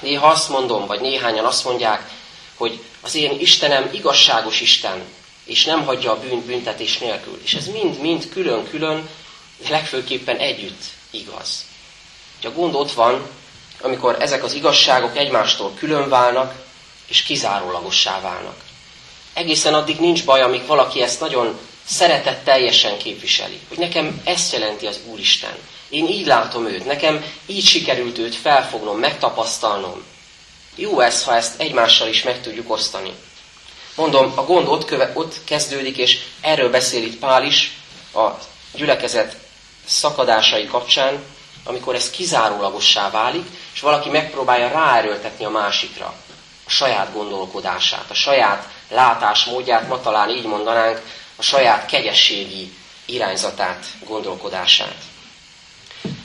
Néha 0.01 0.27
azt 0.27 0.49
mondom, 0.49 0.87
vagy 0.87 1.01
néhányan 1.01 1.45
azt 1.45 1.65
mondják, 1.65 2.11
hogy 2.57 2.81
az 3.01 3.15
én 3.15 3.41
Istenem 3.41 3.91
igazságos 3.93 4.61
Isten, 4.61 5.03
és 5.45 5.65
nem 5.65 5.85
hagyja 5.85 6.11
a 6.11 6.19
bűn 6.19 6.47
büntetés 6.47 6.99
nélkül. 6.99 7.41
És 7.45 7.55
ez 7.55 7.67
mind-mind 7.67 8.29
külön-külön, 8.29 9.09
de 9.63 9.71
legfőképpen 9.71 10.37
együtt 10.37 10.83
igaz. 11.11 11.65
Ugye 12.39 12.49
a 12.49 12.53
gond 12.53 12.75
ott 12.75 12.93
van, 12.93 13.27
amikor 13.81 14.17
ezek 14.21 14.45
az 14.45 14.53
igazságok 14.53 15.17
egymástól 15.17 15.75
külön 15.75 16.09
válnak, 16.09 16.65
és 17.07 17.23
kizárólagossá 17.23 18.21
válnak. 18.21 18.57
Egészen 19.33 19.75
addig 19.75 19.99
nincs 19.99 20.25
baj, 20.25 20.43
amíg 20.43 20.67
valaki 20.67 21.03
ezt 21.03 21.21
nagyon 21.21 21.59
szeretetteljesen 21.85 22.99
képviseli. 22.99 23.61
Hogy 23.69 23.79
nekem 23.79 24.21
ezt 24.25 24.53
jelenti 24.53 24.87
az 24.87 25.01
Úristen. 25.07 25.57
Én 25.89 26.09
így 26.09 26.27
látom 26.27 26.67
őt, 26.67 26.85
nekem 26.85 27.25
így 27.47 27.65
sikerült 27.65 28.19
őt 28.19 28.35
felfognom, 28.35 28.99
megtapasztalnom. 28.99 30.03
Jó 30.75 31.01
ez, 31.01 31.25
ha 31.25 31.37
ezt 31.37 31.61
egymással 31.61 32.09
is 32.09 32.23
meg 32.23 32.41
tudjuk 32.41 32.71
osztani. 32.71 33.13
Mondom, 33.95 34.33
a 34.35 34.45
gond 34.45 34.69
ott, 34.69 34.85
köve, 34.85 35.11
ott 35.15 35.45
kezdődik, 35.45 35.97
és 35.97 36.19
erről 36.41 36.71
beszél 36.71 37.03
itt 37.03 37.19
Pál 37.19 37.45
is 37.45 37.77
a 38.15 38.29
gyülekezet 38.73 39.37
szakadásai 39.85 40.67
kapcsán, 40.67 41.25
amikor 41.65 41.95
ez 41.95 42.11
kizárólagossá 42.11 43.11
válik, 43.11 43.47
és 43.75 43.81
valaki 43.81 44.09
megpróbálja 44.09 44.69
ráerőltetni 44.69 45.45
a 45.45 45.51
másikra 45.51 46.15
a 46.67 46.71
saját 46.71 47.13
gondolkodását, 47.13 48.11
a 48.11 48.15
saját 48.15 48.69
látásmódját, 48.89 49.89
ma 49.89 50.01
talán 50.01 50.31
így 50.31 50.45
mondanánk, 50.45 51.01
a 51.37 51.43
saját 51.43 51.87
kegyességi 51.87 52.73
irányzatát, 53.05 53.87
gondolkodását. 54.05 54.95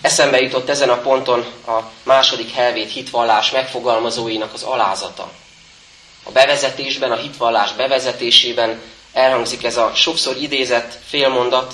Eszembe 0.02 0.42
jutott 0.42 0.70
ezen 0.70 0.90
a 0.90 0.98
ponton 1.02 1.46
a 1.68 1.80
második 2.04 2.52
helvét 2.52 2.92
hitvallás 2.92 3.52
megfogalmazóinak 3.52 4.54
az 4.54 4.64
alázata. 4.64 5.32
A 6.24 6.32
bevezetésben, 6.32 7.12
a 7.12 7.16
hitvallás 7.16 7.74
bevezetésében 7.74 8.82
elhangzik 9.14 9.64
ez 9.64 9.78
a 9.78 9.92
sokszor 9.96 10.38
idézett 10.38 11.00
félmondat, 11.06 11.74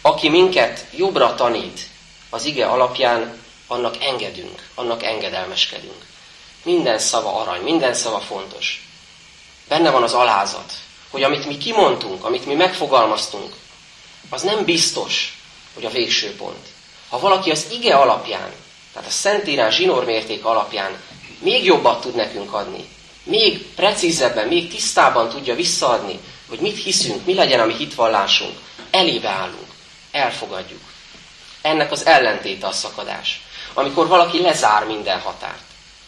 aki 0.00 0.28
minket 0.28 0.86
jobbra 0.96 1.34
tanít 1.34 1.80
az 2.30 2.44
ige 2.44 2.66
alapján, 2.66 3.42
annak 3.66 4.04
engedünk, 4.04 4.68
annak 4.74 5.02
engedelmeskedünk. 5.02 6.06
Minden 6.62 6.98
szava 6.98 7.40
arany, 7.40 7.62
minden 7.62 7.94
szava 7.94 8.20
fontos. 8.20 8.88
Benne 9.68 9.90
van 9.90 10.02
az 10.02 10.12
alázat, 10.12 10.72
hogy 11.10 11.22
amit 11.22 11.46
mi 11.46 11.58
kimondtunk, 11.58 12.24
amit 12.24 12.46
mi 12.46 12.54
megfogalmaztunk, 12.54 13.54
az 14.28 14.42
nem 14.42 14.64
biztos, 14.64 15.38
hogy 15.74 15.84
a 15.84 15.90
végső 15.90 16.36
pont. 16.36 16.74
Ha 17.08 17.18
valaki 17.18 17.50
az 17.50 17.66
ige 17.72 17.94
alapján, 17.94 18.52
tehát 18.92 19.08
a 19.08 19.12
Szentírás 19.12 19.74
zsinórmérték 19.74 20.44
alapján 20.44 21.00
még 21.38 21.64
jobbat 21.64 22.00
tud 22.00 22.14
nekünk 22.14 22.52
adni, 22.52 22.88
még 23.22 23.66
precízebben, 23.66 24.48
még 24.48 24.68
tisztában 24.68 25.28
tudja 25.28 25.54
visszaadni, 25.54 26.18
hogy 26.48 26.58
mit 26.58 26.82
hiszünk, 26.82 27.24
mi 27.24 27.34
legyen 27.34 27.60
a 27.60 27.64
mi 27.64 27.74
hitvallásunk, 27.74 28.58
elébe 28.90 29.28
állunk, 29.28 29.66
elfogadjuk. 30.10 30.80
Ennek 31.62 31.92
az 31.92 32.06
ellentéte 32.06 32.66
a 32.66 32.72
szakadás. 32.72 33.40
Amikor 33.74 34.06
valaki 34.06 34.40
lezár 34.40 34.86
minden 34.86 35.20
határt. 35.20 35.62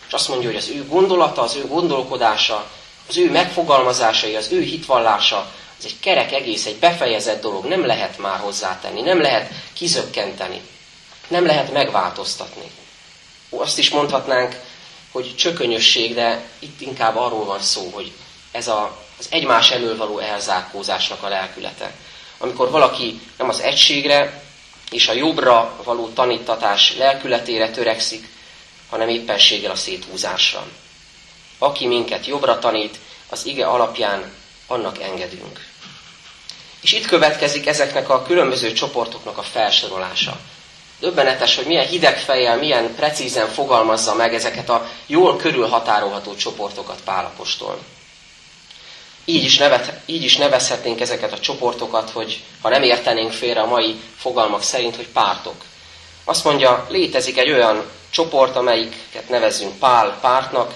És 0.07 0.13
azt 0.13 0.29
mondja, 0.29 0.49
hogy 0.49 0.59
az 0.59 0.69
ő 0.69 0.87
gondolata, 0.87 1.43
az 1.43 1.55
ő 1.55 1.67
gondolkodása, 1.67 2.71
az 3.09 3.17
ő 3.17 3.31
megfogalmazásai, 3.31 4.37
az 4.37 4.53
ő 4.53 4.61
hitvallása, 4.61 5.53
ez 5.79 5.85
egy 5.85 5.99
kerek 6.01 6.33
egész, 6.33 6.67
egy 6.67 6.77
befejezett 6.77 7.43
dolog, 7.43 7.65
nem 7.65 7.87
lehet 7.87 8.19
már 8.19 8.39
hozzátenni, 8.39 9.01
nem 9.01 9.21
lehet 9.21 9.51
kizökkenteni, 9.73 10.61
nem 11.29 11.47
lehet 11.47 11.73
megváltoztatni. 11.73 12.71
Azt 13.51 13.79
is 13.79 13.91
mondhatnánk, 13.91 14.61
hogy 15.13 15.37
csökönyösség, 15.37 16.15
de 16.15 16.49
itt 16.59 16.81
inkább 16.81 17.17
arról 17.17 17.45
van 17.45 17.61
szó, 17.61 17.91
hogy 17.93 18.13
ez 18.51 18.69
a, 18.69 18.99
az 19.19 19.27
egymás 19.31 19.71
elől 19.71 19.97
való 19.97 20.19
elzárkózásnak 20.19 21.23
a 21.23 21.29
lelkülete. 21.29 21.95
Amikor 22.39 22.71
valaki 22.71 23.21
nem 23.37 23.49
az 23.49 23.61
egységre 23.61 24.43
és 24.91 25.09
a 25.09 25.13
jobbra 25.13 25.81
való 25.85 26.09
tanítatás 26.09 26.97
lelkületére 26.97 27.71
törekszik, 27.71 28.29
hanem 28.91 29.09
éppenséggel 29.09 29.71
a 29.71 29.77
széthúzásra. 29.77 30.67
Aki 31.59 31.87
minket 31.87 32.27
jobbra 32.27 32.59
tanít, 32.59 32.99
az 33.29 33.47
ige 33.47 33.67
alapján 33.67 34.33
annak 34.67 35.03
engedünk. 35.03 35.67
És 36.81 36.93
itt 36.93 37.07
következik 37.07 37.67
ezeknek 37.67 38.09
a 38.09 38.23
különböző 38.23 38.73
csoportoknak 38.73 39.39
a 39.39 39.43
felsorolása. 39.43 40.41
Döbbenetes, 41.01 41.57
hogy 41.57 41.67
milyen 41.67 41.87
hideg 41.87 42.19
fejjel, 42.19 42.57
milyen 42.57 42.95
precízen 42.95 43.49
fogalmazza 43.49 44.15
meg 44.15 44.35
ezeket 44.35 44.69
a 44.69 44.89
jól 45.07 45.37
körülhatárolható 45.37 46.35
csoportokat 46.35 47.01
Pálapostól. 47.05 47.79
Így 49.25 49.45
is, 49.45 49.59
nevet, 49.59 50.01
így 50.07 50.25
is 50.25 50.37
nevezhetnénk 50.37 51.01
ezeket 51.01 51.33
a 51.33 51.39
csoportokat, 51.39 52.11
hogy 52.11 52.43
ha 52.63 52.69
nem 52.69 52.83
értenénk 52.83 53.33
félre 53.33 53.61
a 53.61 53.67
mai 53.67 54.01
fogalmak 54.17 54.63
szerint, 54.63 54.97
hogy 54.97 55.09
pártok. 55.09 55.65
Azt 56.25 56.45
mondja, 56.45 56.87
létezik 56.89 57.39
egy 57.39 57.51
olyan 57.51 57.91
csoport, 58.11 58.57
amelyiket 58.57 59.29
nevezzünk 59.29 59.79
Pál 59.79 60.19
pártnak, 60.21 60.75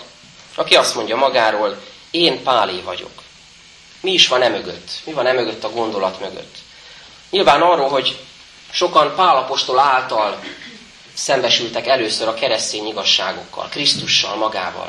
aki 0.55 0.75
azt 0.75 0.95
mondja 0.95 1.17
magáról, 1.17 1.83
én 2.11 2.43
Pálé 2.43 2.81
vagyok. 2.81 3.23
Mi 4.00 4.12
is 4.12 4.29
van 4.29 4.43
e 4.43 4.49
mögött? 4.49 4.91
Mi 5.05 5.12
van 5.12 5.26
e 5.26 5.33
mögött 5.33 5.64
a 5.64 5.71
gondolat 5.71 6.21
mögött? 6.21 6.55
Nyilván 7.31 7.62
arról, 7.62 7.88
hogy 7.88 8.19
sokan 8.73 9.14
Pálapostól 9.14 9.79
által 9.79 10.43
szembesültek 11.14 11.87
először 11.87 12.29
a 12.29 12.35
keresztény 12.35 12.87
igazságokkal, 12.87 13.69
Krisztussal 13.69 14.37
magával. 14.37 14.88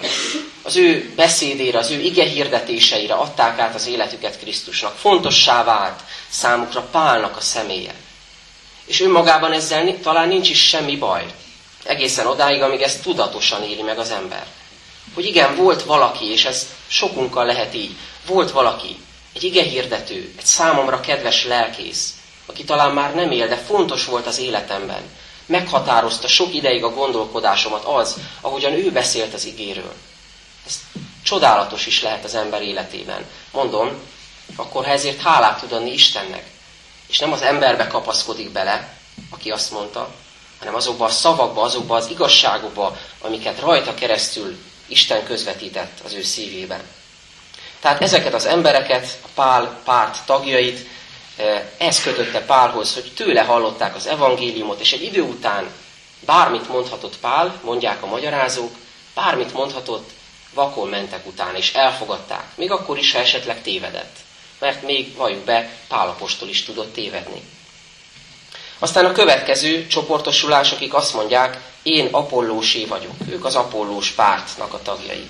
Az 0.61 0.75
ő 0.75 1.13
beszédére, 1.15 1.77
az 1.77 1.91
ő 1.91 1.99
ige 1.99 2.23
hirdetéseire 2.23 3.13
adták 3.13 3.59
át 3.59 3.75
az 3.75 3.87
életüket 3.87 4.39
Krisztusnak. 4.39 4.95
Fontossá 4.95 5.63
vált 5.63 5.99
számukra 6.29 6.81
Pálnak 6.81 7.37
a 7.37 7.41
személye. 7.41 7.93
És 8.85 9.01
önmagában 9.01 9.51
ezzel 9.51 9.99
talán 10.01 10.27
nincs 10.27 10.49
is 10.49 10.67
semmi 10.67 10.97
baj. 10.97 11.25
Egészen 11.83 12.27
odáig, 12.27 12.61
amíg 12.61 12.81
ezt 12.81 13.01
tudatosan 13.01 13.63
éli 13.63 13.81
meg 13.81 13.99
az 13.99 14.11
ember. 14.11 14.45
Hogy 15.13 15.25
igen, 15.25 15.55
volt 15.55 15.83
valaki, 15.83 16.31
és 16.31 16.45
ez 16.45 16.67
sokunkkal 16.87 17.45
lehet 17.45 17.73
így, 17.75 17.95
volt 18.25 18.51
valaki, 18.51 18.97
egy 19.33 19.43
ige 19.43 19.63
hirdető, 19.63 20.33
egy 20.37 20.45
számomra 20.45 20.99
kedves 20.99 21.45
lelkész, 21.45 22.13
aki 22.45 22.63
talán 22.63 22.91
már 22.91 23.15
nem 23.15 23.31
él, 23.31 23.47
de 23.47 23.57
fontos 23.57 24.05
volt 24.05 24.27
az 24.27 24.39
életemben. 24.39 25.01
Meghatározta 25.45 26.27
sok 26.27 26.53
ideig 26.53 26.83
a 26.83 26.93
gondolkodásomat 26.93 27.83
az, 27.83 28.15
ahogyan 28.41 28.73
ő 28.73 28.91
beszélt 28.91 29.33
az 29.33 29.45
igéről. 29.45 29.93
Ez 30.65 30.79
csodálatos 31.23 31.85
is 31.85 32.01
lehet 32.01 32.23
az 32.23 32.35
ember 32.35 32.61
életében. 32.61 33.25
Mondom, 33.51 33.91
akkor 34.55 34.85
ha 34.85 34.91
ezért 34.91 35.21
hálát 35.21 35.59
tud 35.59 35.71
adni 35.71 35.91
Istennek, 35.91 36.43
és 37.07 37.19
nem 37.19 37.31
az 37.31 37.41
emberbe 37.41 37.87
kapaszkodik 37.87 38.51
bele, 38.51 38.97
aki 39.29 39.51
azt 39.51 39.71
mondta, 39.71 40.13
hanem 40.59 40.75
azokba 40.75 41.05
a 41.05 41.09
szavakba, 41.09 41.61
azokba 41.61 41.95
az 41.95 42.09
igazságokba, 42.09 42.97
amiket 43.21 43.59
rajta 43.59 43.93
keresztül 43.93 44.57
Isten 44.87 45.25
közvetített 45.25 45.99
az 46.05 46.13
ő 46.13 46.21
szívében. 46.21 46.81
Tehát 47.79 48.01
ezeket 48.01 48.33
az 48.33 48.45
embereket, 48.45 49.19
a 49.23 49.27
Pál 49.33 49.79
párt 49.83 50.25
tagjait, 50.25 50.87
ez 51.77 52.01
kötötte 52.01 52.41
Pálhoz, 52.41 52.93
hogy 52.93 53.11
tőle 53.15 53.41
hallották 53.41 53.95
az 53.95 54.07
evangéliumot, 54.07 54.79
és 54.79 54.93
egy 54.93 55.03
idő 55.03 55.21
után 55.21 55.69
bármit 56.25 56.67
mondhatott 56.67 57.17
Pál, 57.17 57.59
mondják 57.63 58.03
a 58.03 58.07
magyarázók, 58.07 58.71
bármit 59.13 59.53
mondhatott, 59.53 60.09
vakon 60.53 60.89
mentek 60.89 61.27
utána, 61.27 61.57
és 61.57 61.73
elfogadták. 61.73 62.45
Még 62.55 62.71
akkor 62.71 62.97
is, 62.97 63.11
ha 63.11 63.19
esetleg 63.19 63.61
tévedett. 63.61 64.15
Mert 64.59 64.83
még, 64.83 65.15
valljuk 65.15 65.43
be, 65.43 65.69
Pálapostól 65.87 66.49
is 66.49 66.63
tudott 66.63 66.93
tévedni. 66.93 67.41
Aztán 68.79 69.05
a 69.05 69.11
következő 69.11 69.87
csoportosulás, 69.87 70.71
akik 70.71 70.93
azt 70.93 71.13
mondják, 71.13 71.61
én 71.83 72.07
apollósé 72.11 72.85
vagyok. 72.85 73.15
Ők 73.29 73.45
az 73.45 73.55
apollós 73.55 74.11
pártnak 74.11 74.73
a 74.73 74.81
tagjai. 74.81 75.29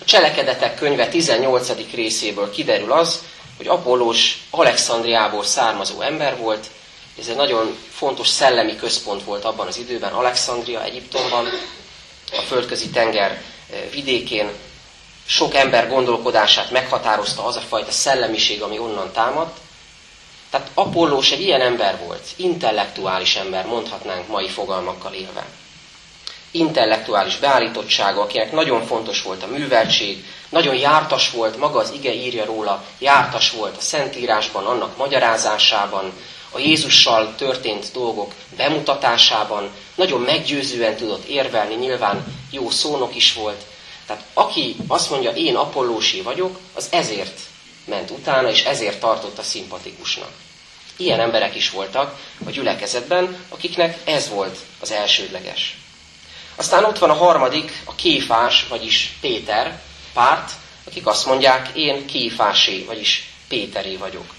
A 0.00 0.04
cselekedetek 0.04 0.74
könyve 0.74 1.08
18. 1.08 1.92
részéből 1.94 2.50
kiderül 2.50 2.92
az, 2.92 3.22
hogy 3.56 3.66
Apollós 3.66 4.46
Alexandriából 4.50 5.44
származó 5.44 6.00
ember 6.00 6.36
volt, 6.36 6.66
ez 7.18 7.28
egy 7.28 7.36
nagyon 7.36 7.76
fontos 7.90 8.28
szellemi 8.28 8.76
központ 8.76 9.24
volt 9.24 9.44
abban 9.44 9.66
az 9.66 9.76
időben, 9.76 10.12
Alexandria, 10.12 10.82
Egyiptomban, 10.82 11.46
a 12.32 12.40
földközi 12.40 12.88
tenger 12.88 13.30
eh, 13.30 13.42
vidékén. 13.90 14.50
Sok 15.26 15.54
ember 15.54 15.88
gondolkodását 15.88 16.70
meghatározta 16.70 17.44
az 17.44 17.56
a 17.56 17.60
fajta 17.60 17.90
szellemiség, 17.90 18.62
ami 18.62 18.78
onnan 18.78 19.12
támadt. 19.12 19.58
Tehát 20.50 20.70
Apollós 20.74 21.30
egy 21.30 21.40
ilyen 21.40 21.60
ember 21.60 21.98
volt, 21.98 22.26
intellektuális 22.36 23.36
ember, 23.36 23.66
mondhatnánk 23.66 24.28
mai 24.28 24.48
fogalmakkal 24.48 25.12
élve 25.12 25.46
intellektuális 26.54 27.36
beállítottsága, 27.36 28.20
akinek 28.20 28.52
nagyon 28.52 28.86
fontos 28.86 29.22
volt 29.22 29.42
a 29.42 29.46
műveltség, 29.46 30.24
nagyon 30.48 30.74
jártas 30.74 31.30
volt, 31.30 31.56
maga 31.56 31.78
az 31.78 31.90
ige 31.90 32.14
írja 32.14 32.44
róla, 32.44 32.84
jártas 32.98 33.50
volt 33.50 33.76
a 33.76 33.80
Szentírásban, 33.80 34.64
annak 34.66 34.96
magyarázásában, 34.96 36.12
a 36.50 36.58
Jézussal 36.58 37.34
történt 37.36 37.92
dolgok 37.92 38.32
bemutatásában, 38.56 39.70
nagyon 39.94 40.20
meggyőzően 40.20 40.96
tudott 40.96 41.24
érvelni, 41.24 41.74
nyilván 41.74 42.24
jó 42.50 42.70
szónok 42.70 43.16
is 43.16 43.32
volt. 43.32 43.64
Tehát 44.06 44.24
aki 44.34 44.76
azt 44.88 45.10
mondja, 45.10 45.30
én 45.30 45.56
apollósi 45.56 46.20
vagyok, 46.20 46.58
az 46.74 46.88
ezért 46.90 47.40
ment 47.84 48.10
utána, 48.10 48.50
és 48.50 48.64
ezért 48.64 49.00
tartotta 49.00 49.42
szimpatikusnak. 49.42 50.30
Ilyen 50.96 51.20
emberek 51.20 51.54
is 51.54 51.70
voltak 51.70 52.18
a 52.46 52.50
gyülekezetben, 52.50 53.44
akiknek 53.48 53.98
ez 54.04 54.28
volt 54.28 54.58
az 54.80 54.90
elsődleges. 54.90 55.76
Aztán 56.56 56.84
ott 56.84 56.98
van 56.98 57.10
a 57.10 57.14
harmadik, 57.14 57.82
a 57.84 57.94
kéfás, 57.94 58.66
vagyis 58.68 59.16
Péter 59.20 59.80
párt, 60.12 60.50
akik 60.86 61.06
azt 61.06 61.26
mondják, 61.26 61.70
én 61.74 62.06
kéfásé, 62.06 62.84
vagyis 62.84 63.28
Péteré 63.48 63.96
vagyok. 63.96 64.34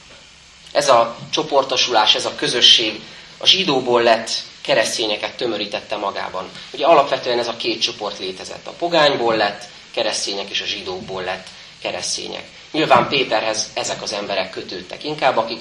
Ez 0.72 0.90
a 0.90 1.18
csoportosulás, 1.30 2.16
ez 2.16 2.26
a 2.26 2.36
közösség 2.36 3.02
a 3.38 3.48
zsidóból 3.48 4.02
lett 4.02 4.30
keresztényeket 4.62 5.38
tömörítette 5.38 5.96
magában. 5.96 6.50
Ugye 6.74 6.86
alapvetően 6.86 7.40
ez 7.40 7.48
a 7.48 7.56
két 7.58 7.82
csoport 7.82 8.20
létezett. 8.20 8.68
A 8.68 8.72
pogányból 8.72 9.36
lett 9.36 9.64
keresztények, 9.92 10.50
és 10.50 10.62
a 10.62 10.66
zsidókból 10.66 11.24
lett 11.24 11.48
keresztények. 11.82 12.44
Nyilván 12.72 13.08
Péterhez 13.08 13.70
ezek 13.74 14.02
az 14.02 14.14
emberek 14.14 14.50
kötődtek 14.50 15.04
inkább, 15.04 15.38
akik 15.38 15.60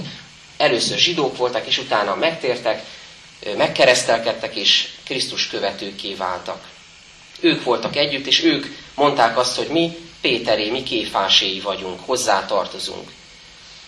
először 0.56 0.98
zsidók 0.98 1.36
voltak, 1.36 1.66
és 1.66 1.78
utána 1.78 2.14
megtértek, 2.14 2.84
megkeresztelkedtek 3.56 4.56
és 4.56 4.88
Krisztus 5.04 5.48
követőké 5.48 6.14
váltak. 6.14 6.68
Ők 7.40 7.62
voltak 7.62 7.96
együtt, 7.96 8.26
és 8.26 8.42
ők 8.42 8.66
mondták 8.94 9.38
azt, 9.38 9.56
hogy 9.56 9.68
mi 9.68 9.96
Péteré, 10.20 10.70
mi 10.70 10.82
kéfáséi 10.82 11.60
vagyunk, 11.60 12.00
hozzá 12.06 12.46
tartozunk. 12.46 13.10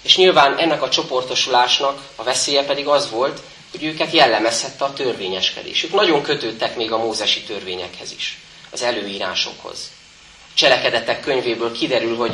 És 0.02 0.16
nyilván 0.16 0.58
ennek 0.58 0.82
a 0.82 0.88
csoportosulásnak 0.88 2.00
a 2.16 2.22
veszélye 2.22 2.64
pedig 2.64 2.86
az 2.86 3.10
volt, 3.10 3.40
hogy 3.70 3.84
őket 3.84 4.12
jellemezhette 4.12 4.84
a 4.84 4.92
törvényeskedés. 4.92 5.84
Ők 5.84 5.92
nagyon 5.92 6.22
kötődtek 6.22 6.76
még 6.76 6.92
a 6.92 6.98
mózesi 6.98 7.42
törvényekhez 7.42 8.12
is, 8.12 8.38
az 8.70 8.82
előírásokhoz. 8.82 9.90
A 10.32 10.54
cselekedetek 10.54 11.20
könyvéből 11.20 11.72
kiderül, 11.72 12.16
hogy 12.16 12.32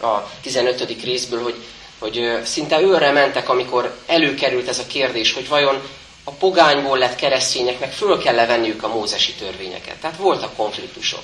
a 0.00 0.30
15. 0.40 1.02
részből, 1.02 1.42
hogy, 1.42 1.54
hogy 1.98 2.38
szinte 2.44 2.80
őre 2.80 3.10
mentek, 3.10 3.48
amikor 3.48 3.98
előkerült 4.06 4.68
ez 4.68 4.78
a 4.78 4.86
kérdés, 4.86 5.32
hogy 5.32 5.48
vajon 5.48 5.82
a 6.28 6.30
pogányból 6.30 6.98
lett 6.98 7.14
keresztényeknek 7.14 7.92
föl 7.92 8.18
kell 8.18 8.34
levenniük 8.34 8.82
a 8.82 8.88
mózesi 8.88 9.32
törvényeket. 9.32 9.96
Tehát 9.96 10.16
voltak 10.16 10.56
konfliktusok. 10.56 11.22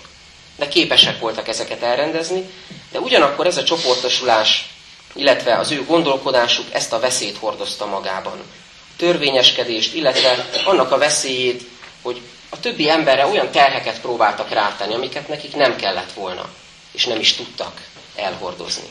De 0.57 0.69
képesek 0.69 1.19
voltak 1.19 1.49
ezeket 1.49 1.83
elrendezni, 1.83 2.51
de 2.93 2.99
ugyanakkor 3.01 3.47
ez 3.47 3.57
a 3.57 3.65
csoportosulás, 3.65 4.69
illetve 5.15 5.59
az 5.59 5.71
ő 5.71 5.85
gondolkodásuk 5.85 6.67
ezt 6.73 6.93
a 6.93 7.01
veszélyt 7.01 7.37
hordozta 7.37 7.87
magában. 7.87 8.39
A 8.79 8.97
törvényeskedést, 8.97 9.95
illetve 9.95 10.49
annak 10.65 10.93
a 10.93 10.99
veszélyét, 10.99 11.63
hogy 12.03 12.21
a 12.49 12.61
többi 12.61 12.91
emberre 12.91 13.27
olyan 13.27 13.51
terheket 13.51 14.01
próbáltak 14.01 14.51
rátenni, 14.51 14.95
amiket 14.95 15.29
nekik 15.29 15.55
nem 15.55 15.77
kellett 15.77 16.13
volna. 16.13 16.49
és 16.93 17.05
nem 17.05 17.21
is 17.21 17.33
tudtak 17.33 17.81
elhordozni. 18.17 18.89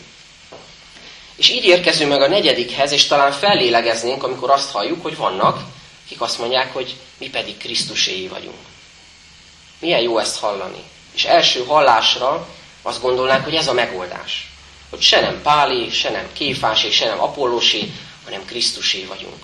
És 1.36 1.50
így 1.50 1.66
érkezünk 1.66 2.10
meg 2.10 2.22
a 2.22 2.28
negyedikhez, 2.28 2.92
és 2.92 3.08
talán 3.08 3.32
fellélegeznénk, 3.32 4.24
amikor 4.24 4.50
azt 4.50 4.72
halljuk, 4.72 5.02
hogy 5.02 5.18
vannak, 5.18 5.60
akik 6.06 6.22
azt 6.22 6.40
mondják, 6.40 6.74
hogy 6.74 6.96
mi 7.18 7.30
pedig 7.30 7.58
Krisztuséi 7.58 8.28
vagyunk. 8.28 8.58
Milyen 9.80 10.02
jó 10.02 10.18
ezt 10.18 10.40
hallani. 10.40 10.84
És 11.14 11.24
első 11.24 11.66
hallásra 11.66 12.48
azt 12.82 13.02
gondolnánk, 13.02 13.44
hogy 13.44 13.56
ez 13.56 13.68
a 13.68 13.74
megoldás. 13.74 14.52
Hogy 14.90 15.02
se 15.02 15.20
nem 15.20 15.42
Pálé, 15.42 15.90
se 15.90 16.10
nem 16.10 16.30
Kéfásé, 16.34 16.92
se 16.92 17.06
nem 17.06 17.22
Apollósé, 17.22 17.92
hanem 18.24 18.46
Krisztusé 18.46 19.06
vagyunk. 19.06 19.44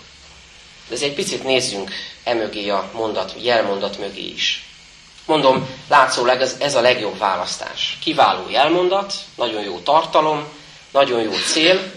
De 0.88 0.96
ez 0.96 1.02
egy 1.02 1.14
picit 1.14 1.44
nézzünk 1.44 1.92
emögé 2.24 2.70
a 2.70 2.90
mondat, 2.94 3.34
jelmondat 3.42 3.98
mögé 3.98 4.28
is. 4.28 4.64
Mondom, 5.26 5.70
látszólag 5.88 6.42
ez, 6.42 6.56
ez 6.60 6.76
a 6.76 6.82
legjobb 6.82 7.18
választás. 7.18 7.98
Kiváló 8.02 8.50
jelmondat, 8.50 9.14
nagyon 9.36 9.64
jó 9.64 9.80
tartalom, 9.80 10.48
nagyon 10.92 11.22
jó 11.22 11.32
cél, 11.32 11.92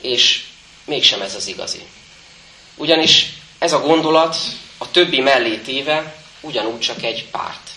és 0.00 0.44
mégsem 0.84 1.22
ez 1.22 1.34
az 1.34 1.46
igazi. 1.46 1.82
Ugyanis 2.76 3.37
ez 3.58 3.72
a 3.72 3.80
gondolat 3.80 4.36
a 4.78 4.90
többi 4.90 5.20
mellé 5.20 5.56
téve 5.56 6.24
ugyanúgy 6.40 6.80
csak 6.80 7.02
egy 7.02 7.26
párt. 7.30 7.70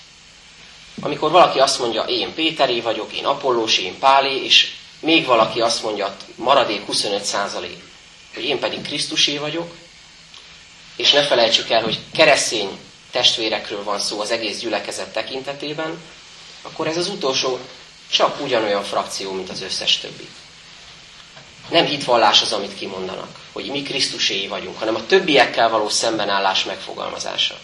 Amikor 1.01 1.31
valaki 1.31 1.59
azt 1.59 1.79
mondja, 1.79 2.01
én 2.01 2.33
Péteré 2.33 2.81
vagyok, 2.81 3.13
én 3.13 3.25
Apollós, 3.25 3.77
én 3.77 3.99
Pálé, 3.99 4.43
és 4.43 4.71
még 4.99 5.25
valaki 5.25 5.61
azt 5.61 5.83
mondja, 5.83 6.15
maradék 6.35 6.85
25 6.85 7.23
százalék, 7.23 7.83
hogy 8.33 8.43
én 8.43 8.59
pedig 8.59 8.81
Krisztusé 8.81 9.37
vagyok, 9.37 9.75
és 10.95 11.11
ne 11.11 11.23
felejtsük 11.23 11.69
el, 11.69 11.83
hogy 11.83 11.99
keresztény 12.13 12.79
testvérekről 13.11 13.83
van 13.83 13.99
szó 13.99 14.19
az 14.21 14.31
egész 14.31 14.59
gyülekezet 14.59 15.13
tekintetében, 15.13 16.01
akkor 16.61 16.87
ez 16.87 16.97
az 16.97 17.07
utolsó 17.07 17.59
csak 18.11 18.41
ugyanolyan 18.41 18.83
frakció, 18.83 19.31
mint 19.31 19.49
az 19.49 19.61
összes 19.61 19.97
többi. 19.97 20.27
Nem 21.71 21.85
hitvallás 21.85 22.41
az, 22.41 22.51
amit 22.51 22.77
kimondanak, 22.77 23.39
hogy 23.51 23.65
mi 23.65 23.81
Krisztuséi 23.81 24.47
vagyunk, 24.47 24.79
hanem 24.79 24.95
a 24.95 25.05
többiekkel 25.05 25.69
való 25.69 25.89
szembenállás 25.89 26.63
megfogalmazása. 26.63 27.55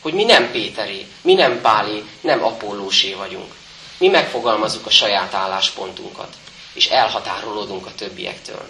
Hogy 0.00 0.12
mi 0.12 0.24
nem 0.24 0.50
Péteré, 0.50 1.06
mi 1.22 1.34
nem 1.34 1.60
Pálé, 1.60 2.04
nem 2.20 2.44
Apollósé 2.44 3.12
vagyunk. 3.12 3.54
Mi 3.98 4.08
megfogalmazzuk 4.08 4.86
a 4.86 4.90
saját 4.90 5.34
álláspontunkat, 5.34 6.34
és 6.72 6.86
elhatárolódunk 6.86 7.86
a 7.86 7.94
többiektől. 7.94 8.68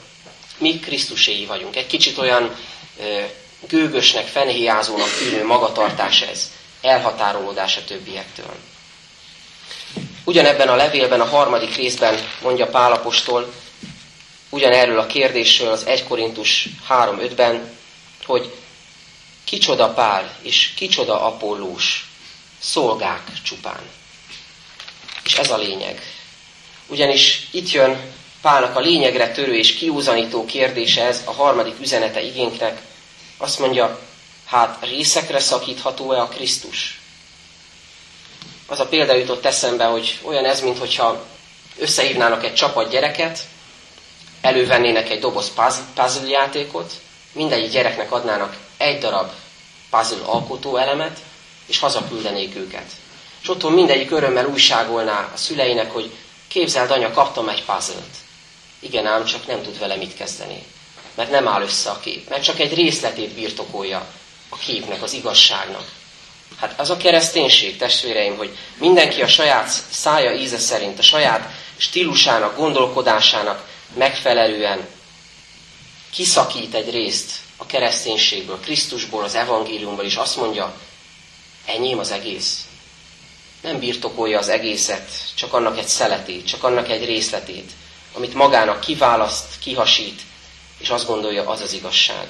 Mi 0.59 0.79
Krisztuséi 0.79 1.47
vagyunk. 1.47 1.77
Egy 1.77 1.87
kicsit 1.87 2.19
olyan 2.19 2.57
ö, 3.01 3.21
gőgösnek, 3.69 4.27
fenhéjázónak 4.27 5.17
tűnő 5.19 5.45
magatartás 5.45 6.21
ez, 6.21 6.51
elhatárolódás 6.81 7.77
a 7.77 7.85
többiektől. 7.85 8.55
Ugyanebben 10.25 10.69
a 10.69 10.75
levélben, 10.75 11.21
a 11.21 11.25
harmadik 11.29 11.77
részben 11.77 12.19
mondja 12.43 12.67
Pálapostól, 12.67 13.53
ugyanerről 14.51 14.99
a 14.99 15.07
kérdésről 15.07 15.71
az 15.73 15.87
1 15.87 16.05
Korintus 16.05 16.69
3.5-ben, 16.89 17.77
hogy 18.25 18.55
kicsoda 19.45 19.93
Pál 19.93 20.37
és 20.43 20.73
kicsoda 20.77 21.27
Apollós, 21.27 22.09
szolgák 22.59 23.23
csupán. 23.43 23.81
És 25.25 25.35
ez 25.35 25.51
a 25.51 25.57
lényeg. 25.57 26.03
Ugyanis 26.87 27.47
itt 27.51 27.71
jön 27.71 28.13
Pálnak 28.41 28.77
a 28.77 28.81
lényegre 28.81 29.33
törő 29.33 29.57
és 29.57 29.75
kiúzanító 29.75 30.45
kérdése 30.45 31.05
ez, 31.05 31.23
a 31.25 31.33
harmadik 31.33 31.81
üzenete 31.81 32.23
igénknek. 32.23 32.81
Azt 33.37 33.59
mondja, 33.59 34.01
hát 34.45 34.85
részekre 34.85 35.39
szakítható-e 35.39 36.21
a 36.21 36.29
Krisztus? 36.29 37.01
Az 38.67 38.81
a 38.81 38.87
példa 38.87 39.15
jutott 39.15 39.45
eszembe, 39.45 39.85
hogy 39.85 40.19
olyan 40.23 40.45
ez, 40.45 40.61
mintha 40.61 41.27
összehívnának 41.79 42.45
egy 42.45 42.55
csapat 42.55 42.91
gyereket, 42.91 43.41
elővennének 44.41 45.11
egy 45.11 45.21
doboz 45.21 45.53
puzzle 45.95 46.29
játékot, 46.29 46.93
mindegyik 47.33 47.71
gyereknek 47.71 48.13
adnának 48.13 48.57
egy 48.77 48.99
darab 48.99 49.31
puzzle 49.91 50.25
alkotó 50.25 50.77
elemet, 50.77 51.19
és 51.67 51.79
hazaküldenék 51.79 52.57
őket. 52.57 52.91
És 53.43 53.49
otthon 53.49 53.73
mindegyik 53.73 54.11
örömmel 54.11 54.47
újságolná 54.47 55.31
a 55.35 55.37
szüleinek, 55.37 55.93
hogy 55.93 56.11
képzeld, 56.49 56.91
anya, 56.91 57.11
kaptam 57.11 57.49
egy 57.49 57.65
puzzle-t. 57.65 58.17
Igen 58.79 59.07
ám, 59.07 59.25
csak 59.25 59.47
nem 59.47 59.63
tud 59.63 59.79
vele 59.79 59.97
mit 59.97 60.15
kezdeni. 60.17 60.63
Mert 61.15 61.31
nem 61.31 61.49
áll 61.49 61.63
össze 61.63 61.91
a 61.91 62.01
kép. 62.01 62.29
Mert 62.29 62.43
csak 62.43 62.59
egy 62.61 62.75
részletét 62.75 63.35
birtokolja 63.35 64.07
a 64.49 64.57
képnek, 64.57 65.03
az 65.03 65.13
igazságnak. 65.13 65.85
Hát 66.61 66.81
az 66.81 66.91
a 66.91 66.97
kereszténység, 66.97 67.77
testvéreim, 67.77 68.37
hogy 68.37 68.57
mindenki 68.79 69.23
a 69.23 69.29
saját 69.29 69.69
szája 69.91 70.33
íze 70.33 70.59
szerint, 70.59 70.99
a 70.99 71.03
saját 71.03 71.51
stílusának, 71.77 72.57
gondolkodásának 72.57 73.69
megfelelően 73.95 74.89
kiszakít 76.11 76.75
egy 76.75 76.91
részt 76.91 77.33
a 77.57 77.67
kereszténységből, 77.67 78.61
Krisztusból, 78.61 79.25
az 79.25 79.35
evangéliumból, 79.35 80.05
és 80.05 80.17
azt 80.17 80.37
mondja, 80.37 80.75
enyém 81.67 81.99
az 81.99 82.11
egész. 82.11 82.65
Nem 83.63 83.79
birtokolja 83.79 84.39
az 84.39 84.49
egészet, 84.49 85.11
csak 85.35 85.53
annak 85.53 85.79
egy 85.79 85.87
szeletét, 85.89 86.47
csak 86.47 86.65
annak 86.65 86.89
egy 86.89 87.05
részletét, 87.05 87.71
amit 88.13 88.35
magának 88.35 88.81
kiválaszt, 88.81 89.59
kihasít, 89.59 90.21
és 90.79 90.89
azt 90.91 91.07
gondolja, 91.07 91.49
az 91.49 91.61
az 91.61 91.73
igazság. 91.73 92.29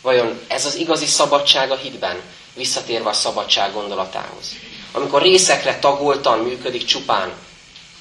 Vajon 0.00 0.40
ez 0.48 0.64
az 0.66 0.74
igazi 0.74 1.06
szabadság 1.06 1.70
a 1.70 1.76
hitben, 1.76 2.20
visszatérve 2.54 3.08
a 3.08 3.12
szabadság 3.12 3.72
gondolatához? 3.72 4.54
Amikor 4.92 5.22
részekre 5.22 5.78
tagoltan 5.78 6.38
működik 6.38 6.84
csupán 6.84 7.32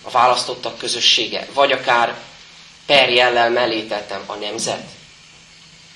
a 0.02 0.10
választottak 0.10 0.78
közössége, 0.78 1.48
vagy 1.54 1.72
akár 1.72 2.20
perjellel 2.92 3.50
mellé 3.50 3.82
tettem 3.82 4.24
a 4.26 4.36
nemzet. 4.36 4.84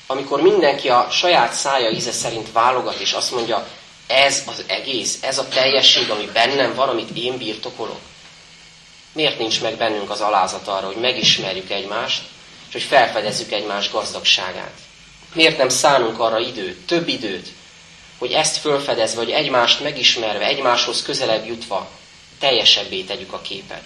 Amikor 0.07 0.41
mindenki 0.41 0.89
a 0.89 1.07
saját 1.11 1.53
szája 1.53 1.89
íze 1.89 2.11
szerint 2.11 2.51
válogat, 2.51 2.99
és 2.99 3.11
azt 3.11 3.31
mondja, 3.31 3.67
ez 4.07 4.43
az 4.45 4.63
egész, 4.67 5.17
ez 5.21 5.37
a 5.37 5.47
teljesség, 5.47 6.09
ami 6.09 6.29
bennem 6.33 6.75
van, 6.75 6.89
amit 6.89 7.17
én 7.17 7.37
birtokolok. 7.37 7.99
Miért 9.11 9.39
nincs 9.39 9.61
meg 9.61 9.77
bennünk 9.77 10.09
az 10.09 10.21
alázat 10.21 10.67
arra, 10.67 10.85
hogy 10.85 10.95
megismerjük 10.95 11.69
egymást, 11.69 12.21
és 12.67 12.73
hogy 12.73 12.83
felfedezzük 12.83 13.51
egymás 13.51 13.91
gazdagságát? 13.91 14.73
Miért 15.33 15.57
nem 15.57 15.69
szánunk 15.69 16.19
arra 16.19 16.39
időt, 16.39 16.85
több 16.85 17.07
időt, 17.07 17.47
hogy 18.17 18.31
ezt 18.31 18.57
fölfedezve, 18.57 19.19
vagy 19.23 19.31
egymást 19.31 19.83
megismerve, 19.83 20.45
egymáshoz 20.45 21.01
közelebb 21.01 21.45
jutva, 21.45 21.89
teljesebbé 22.39 23.01
tegyük 23.01 23.33
a 23.33 23.41
képet? 23.41 23.83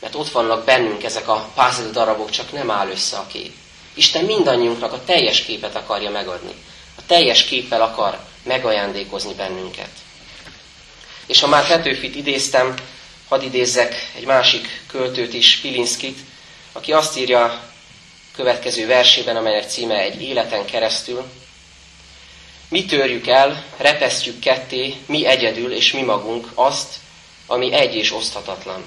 Mert 0.00 0.14
ott 0.14 0.30
vannak 0.30 0.64
bennünk 0.64 1.04
ezek 1.04 1.28
a 1.28 1.50
puzzle 1.54 1.90
darabok, 1.90 2.30
csak 2.30 2.52
nem 2.52 2.70
áll 2.70 2.88
össze 2.90 3.16
a 3.16 3.26
kép. 3.26 3.52
Isten 3.94 4.24
mindannyiunknak 4.24 4.92
a 4.92 5.04
teljes 5.04 5.42
képet 5.42 5.76
akarja 5.76 6.10
megadni. 6.10 6.54
A 6.96 7.06
teljes 7.06 7.44
képpel 7.44 7.82
akar 7.82 8.18
megajándékozni 8.42 9.34
bennünket. 9.34 9.90
És 11.26 11.40
ha 11.40 11.46
már 11.46 11.66
Petőfit 11.66 12.14
idéztem, 12.14 12.74
hadd 13.28 13.42
idézzek 13.42 14.12
egy 14.16 14.24
másik 14.24 14.82
költőt 14.86 15.34
is, 15.34 15.60
Pilinszkit, 15.60 16.18
aki 16.72 16.92
azt 16.92 17.16
írja 17.18 17.62
következő 18.32 18.86
versében, 18.86 19.36
amelynek 19.36 19.70
címe 19.70 19.98
egy 19.98 20.22
életen 20.22 20.64
keresztül. 20.64 21.24
Mi 22.68 22.84
törjük 22.84 23.26
el, 23.26 23.64
repesztjük 23.76 24.38
ketté, 24.38 24.94
mi 25.06 25.26
egyedül 25.26 25.72
és 25.72 25.92
mi 25.92 26.02
magunk 26.02 26.48
azt, 26.54 26.94
ami 27.46 27.72
egy 27.72 27.94
és 27.94 28.12
oszthatatlan. 28.12 28.86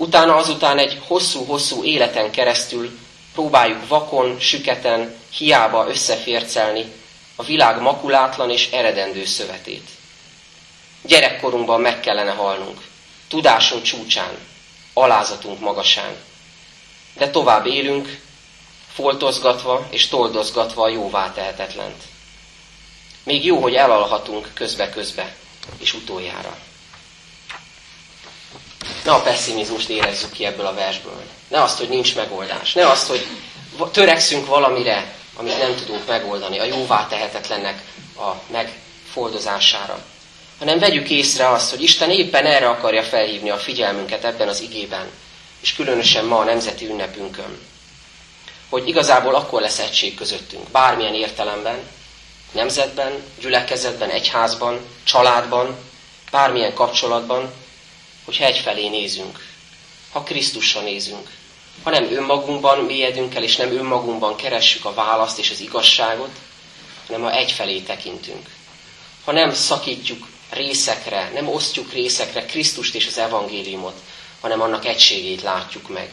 Utána 0.00 0.36
azután 0.36 0.78
egy 0.78 1.00
hosszú-hosszú 1.06 1.84
életen 1.84 2.30
keresztül 2.30 2.98
próbáljuk 3.32 3.88
vakon, 3.88 4.38
süketen, 4.38 5.14
hiába 5.30 5.88
összefércelni 5.88 6.92
a 7.36 7.42
világ 7.42 7.80
makulátlan 7.80 8.50
és 8.50 8.70
eredendő 8.70 9.24
szövetét. 9.24 9.88
Gyerekkorunkban 11.02 11.80
meg 11.80 12.00
kellene 12.00 12.30
halnunk, 12.30 12.80
tudásunk 13.28 13.82
csúcsán, 13.82 14.38
alázatunk 14.92 15.60
magasán. 15.60 16.16
De 17.14 17.30
tovább 17.30 17.66
élünk, 17.66 18.20
foltozgatva 18.92 19.86
és 19.90 20.08
toldozgatva 20.08 20.82
a 20.82 20.88
jóvá 20.88 21.32
tehetetlent. 21.32 22.02
Még 23.22 23.44
jó, 23.44 23.60
hogy 23.62 23.74
elalhatunk 23.74 24.50
közbe-közbe, 24.54 25.34
és 25.78 25.94
utoljára. 25.94 26.58
Ne 29.04 29.12
a 29.12 29.22
pessimizmust 29.22 29.88
érezzük 29.88 30.32
ki 30.32 30.44
ebből 30.44 30.66
a 30.66 30.74
versből. 30.74 31.22
Ne 31.48 31.62
azt, 31.62 31.78
hogy 31.78 31.88
nincs 31.88 32.14
megoldás. 32.14 32.72
Ne 32.72 32.88
azt, 32.90 33.06
hogy 33.06 33.26
törekszünk 33.92 34.46
valamire, 34.46 35.14
amit 35.36 35.58
nem 35.58 35.74
tudunk 35.76 36.06
megoldani, 36.06 36.58
a 36.58 36.64
jóvá 36.64 37.06
tehetetlennek 37.06 37.82
a 38.16 38.30
megfoldozására. 38.52 39.98
Hanem 40.58 40.78
vegyük 40.78 41.10
észre 41.10 41.48
azt, 41.48 41.70
hogy 41.70 41.82
Isten 41.82 42.10
éppen 42.10 42.46
erre 42.46 42.68
akarja 42.68 43.02
felhívni 43.02 43.50
a 43.50 43.58
figyelmünket 43.58 44.24
ebben 44.24 44.48
az 44.48 44.60
igében, 44.60 45.10
és 45.60 45.74
különösen 45.74 46.24
ma 46.24 46.38
a 46.38 46.44
nemzeti 46.44 46.86
ünnepünkön. 46.86 47.58
Hogy 48.68 48.88
igazából 48.88 49.34
akkor 49.34 49.60
lesz 49.60 49.78
egység 49.78 50.14
közöttünk, 50.14 50.68
bármilyen 50.68 51.14
értelemben, 51.14 51.78
nemzetben, 52.52 53.12
gyülekezetben, 53.40 54.10
egyházban, 54.10 54.80
családban, 55.04 55.76
bármilyen 56.30 56.74
kapcsolatban, 56.74 57.52
hogyha 58.30 58.44
egyfelé 58.44 58.88
nézünk, 58.88 59.46
ha 60.12 60.22
Krisztusra 60.22 60.80
nézünk, 60.80 61.30
ha 61.82 61.90
nem 61.90 62.12
önmagunkban 62.12 62.84
mélyedünk 62.84 63.34
el, 63.34 63.42
és 63.42 63.56
nem 63.56 63.72
önmagunkban 63.72 64.36
keressük 64.36 64.84
a 64.84 64.94
választ 64.94 65.38
és 65.38 65.50
az 65.50 65.60
igazságot, 65.60 66.30
hanem 67.06 67.22
ha 67.22 67.32
egyfelé 67.32 67.80
tekintünk. 67.80 68.48
Ha 69.24 69.32
nem 69.32 69.54
szakítjuk 69.54 70.26
részekre, 70.50 71.30
nem 71.34 71.48
osztjuk 71.48 71.92
részekre 71.92 72.44
Krisztust 72.44 72.94
és 72.94 73.06
az 73.06 73.18
evangéliumot, 73.18 74.00
hanem 74.40 74.60
annak 74.60 74.86
egységét 74.86 75.42
látjuk 75.42 75.88
meg. 75.88 76.10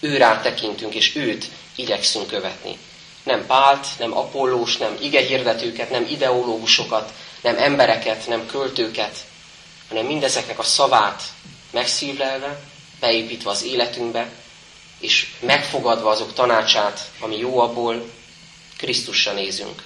Ő 0.00 0.16
rá 0.16 0.40
tekintünk, 0.40 0.94
és 0.94 1.16
őt 1.16 1.48
igyekszünk 1.76 2.26
követni. 2.26 2.78
Nem 3.22 3.46
Pált, 3.46 3.86
nem 3.98 4.16
Apollós, 4.16 4.76
nem 4.76 4.96
igehirdetőket, 5.00 5.90
nem 5.90 6.06
ideológusokat, 6.10 7.12
nem 7.40 7.56
embereket, 7.56 8.26
nem 8.26 8.46
költőket, 8.46 9.16
hanem 9.92 10.06
mindezeknek 10.06 10.58
a 10.58 10.62
szavát 10.62 11.22
megszívlelve, 11.70 12.60
beépítve 13.00 13.50
az 13.50 13.64
életünkbe, 13.64 14.30
és 15.00 15.26
megfogadva 15.40 16.10
azok 16.10 16.32
tanácsát, 16.32 17.00
ami 17.20 17.36
jó 17.38 17.58
abból, 17.58 18.10
Krisztusra 18.76 19.32
nézünk. 19.32 19.82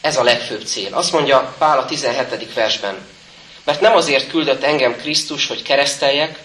Ez 0.00 0.16
a 0.16 0.22
legfőbb 0.22 0.66
cél. 0.66 0.94
Azt 0.94 1.12
mondja 1.12 1.54
Pál 1.58 1.78
a 1.78 1.84
17. 1.84 2.54
versben, 2.54 3.06
mert 3.64 3.80
nem 3.80 3.94
azért 3.94 4.28
küldött 4.28 4.62
engem 4.62 4.96
Krisztus, 4.96 5.46
hogy 5.46 5.62
kereszteljek, 5.62 6.42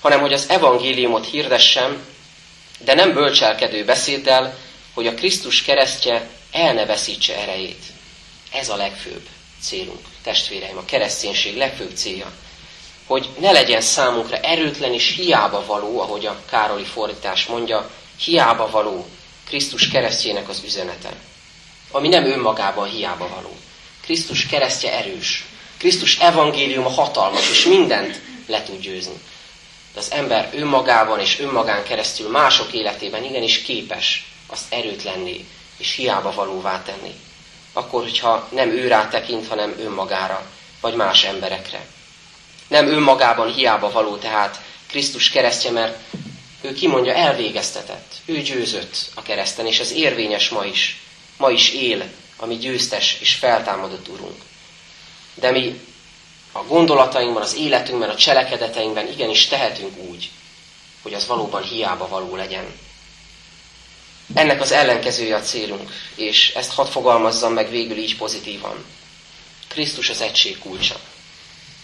hanem 0.00 0.20
hogy 0.20 0.32
az 0.32 0.48
evangéliumot 0.48 1.26
hirdessem, 1.26 2.06
de 2.78 2.94
nem 2.94 3.12
bölcselkedő 3.12 3.84
beszéddel, 3.84 4.58
hogy 4.94 5.06
a 5.06 5.14
Krisztus 5.14 5.62
keresztje 5.62 6.28
el 6.52 6.74
ne 6.74 6.86
veszítse 6.86 7.36
erejét. 7.36 7.82
Ez 8.52 8.68
a 8.68 8.76
legfőbb 8.76 9.28
célunk, 9.66 10.00
testvéreim, 10.22 10.76
a 10.76 10.84
kereszténység 10.84 11.56
legfőbb 11.56 11.96
célja. 11.96 12.32
Hogy 13.06 13.28
ne 13.38 13.52
legyen 13.52 13.80
számunkra 13.80 14.36
erőtlen 14.36 14.92
és 14.92 15.14
hiába 15.14 15.64
való, 15.66 16.00
ahogy 16.00 16.26
a 16.26 16.40
Károli 16.50 16.84
fordítás 16.84 17.46
mondja, 17.46 17.90
hiába 18.16 18.70
való 18.70 19.06
Krisztus 19.44 19.88
keresztjének 19.88 20.48
az 20.48 20.62
üzenete. 20.64 21.12
Ami 21.90 22.08
nem 22.08 22.24
önmagában 22.24 22.88
hiába 22.88 23.28
való. 23.28 23.56
Krisztus 24.02 24.46
keresztje 24.46 24.92
erős. 24.92 25.44
Krisztus 25.76 26.18
evangéliuma 26.18 26.88
hatalmas, 26.88 27.50
és 27.50 27.64
mindent 27.64 28.20
le 28.46 28.62
tud 28.62 28.80
győzni. 28.80 29.20
De 29.94 30.00
az 30.00 30.12
ember 30.12 30.50
önmagában 30.54 31.20
és 31.20 31.38
önmagán 31.38 31.84
keresztül 31.84 32.30
mások 32.30 32.72
életében 32.72 33.24
igenis 33.24 33.62
képes 33.62 34.30
azt 34.46 34.72
erőtlenné 34.72 35.44
és 35.76 35.94
hiába 35.94 36.32
valóvá 36.32 36.82
tenni. 36.82 37.14
Akkor, 37.76 38.02
hogyha 38.02 38.48
nem 38.50 38.68
ő 38.70 38.88
rá 38.88 39.08
tekint, 39.08 39.48
hanem 39.48 39.74
önmagára, 39.78 40.46
vagy 40.80 40.94
más 40.94 41.24
emberekre. 41.24 41.86
Nem 42.68 42.86
önmagában 42.88 43.52
hiába 43.52 43.90
való 43.90 44.16
tehát 44.16 44.60
Krisztus 44.86 45.30
keresztje, 45.30 45.70
mert 45.70 45.98
ő 46.60 46.72
kimondja, 46.72 47.14
elvégeztetett. 47.14 48.14
Ő 48.24 48.40
győzött 48.40 48.96
a 49.14 49.22
kereszten, 49.22 49.66
és 49.66 49.78
ez 49.78 49.92
érvényes 49.92 50.48
ma 50.48 50.64
is. 50.64 51.00
Ma 51.36 51.50
is 51.50 51.72
él 51.72 52.04
a 52.36 52.46
mi 52.46 52.56
győztes 52.56 53.16
és 53.20 53.34
feltámadott 53.34 54.08
Urunk. 54.08 54.42
De 55.34 55.50
mi 55.50 55.80
a 56.52 56.62
gondolatainkban, 56.62 57.42
az 57.42 57.56
életünkben, 57.56 58.10
a 58.10 58.16
cselekedeteinkben 58.16 59.08
igenis 59.08 59.46
tehetünk 59.46 59.98
úgy, 59.98 60.30
hogy 61.02 61.14
az 61.14 61.26
valóban 61.26 61.62
hiába 61.62 62.08
való 62.08 62.36
legyen. 62.36 62.84
Ennek 64.34 64.60
az 64.60 64.72
ellenkezője 64.72 65.36
a 65.36 65.40
célunk, 65.40 65.90
és 66.14 66.52
ezt 66.54 66.72
hadd 66.72 66.86
fogalmazzam 66.86 67.52
meg 67.52 67.70
végül 67.70 67.96
így 67.96 68.16
pozitívan. 68.16 68.84
Krisztus 69.68 70.10
az 70.10 70.20
egység 70.20 70.58
kulcsa. 70.58 70.96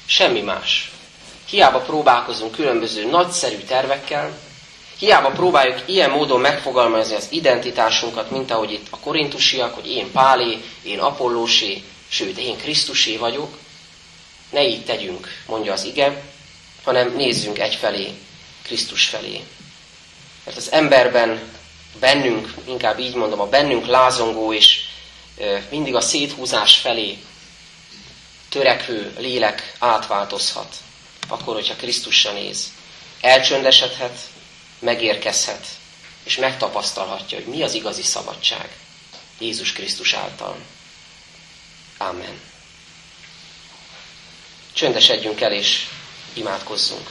Semmi 0.07 0.41
más. 0.41 0.91
Hiába 1.49 1.81
próbálkozunk 1.81 2.53
különböző 2.53 3.05
nagyszerű 3.11 3.57
tervekkel, 3.57 4.39
hiába 4.99 5.31
próbáljuk 5.31 5.83
ilyen 5.87 6.11
módon 6.11 6.41
megfogalmazni 6.41 7.15
az 7.15 7.27
identitásunkat, 7.31 8.31
mint 8.31 8.51
ahogy 8.51 8.73
itt 8.73 8.87
a 8.91 8.99
korintusiak, 8.99 9.75
hogy 9.75 9.91
én 9.91 10.11
Pálé, 10.11 10.63
én 10.83 10.99
Apollósé, 10.99 11.83
sőt, 12.09 12.39
én 12.39 12.57
Krisztusé 12.57 13.17
vagyok, 13.17 13.59
ne 14.51 14.67
így 14.67 14.85
tegyünk, 14.85 15.29
mondja 15.47 15.73
az 15.73 15.85
ige, 15.85 16.23
hanem 16.85 17.15
nézzünk 17.17 17.59
egyfelé, 17.59 18.13
Krisztus 18.63 19.05
felé. 19.05 19.45
Mert 20.45 20.57
az 20.57 20.73
emberben 20.73 21.41
bennünk, 22.01 22.55
inkább 22.65 22.99
így 22.99 23.15
mondom, 23.15 23.41
a 23.41 23.49
bennünk 23.49 23.87
lázongó 23.87 24.53
és 24.53 24.81
mindig 25.71 25.95
a 25.95 26.01
széthúzás 26.01 26.77
felé 26.77 27.19
törekvő 28.49 29.15
lélek 29.19 29.75
átváltozhat, 29.79 30.77
akkor, 31.29 31.55
hogyha 31.55 31.77
Krisztusra 31.77 32.33
néz. 32.33 32.73
Elcsöndesedhet, 33.21 34.19
megérkezhet, 34.79 35.67
és 36.23 36.37
megtapasztalhatja, 36.37 37.39
hogy 37.39 37.47
mi 37.47 37.63
az 37.63 37.75
igazi 37.75 38.03
szabadság 38.03 38.77
Jézus 39.39 39.73
Krisztus 39.73 40.13
által. 40.13 40.57
Amen. 41.99 42.41
Csöndesedjünk 44.73 45.41
el, 45.41 45.53
és 45.53 45.87
imádkozzunk. 46.33 47.11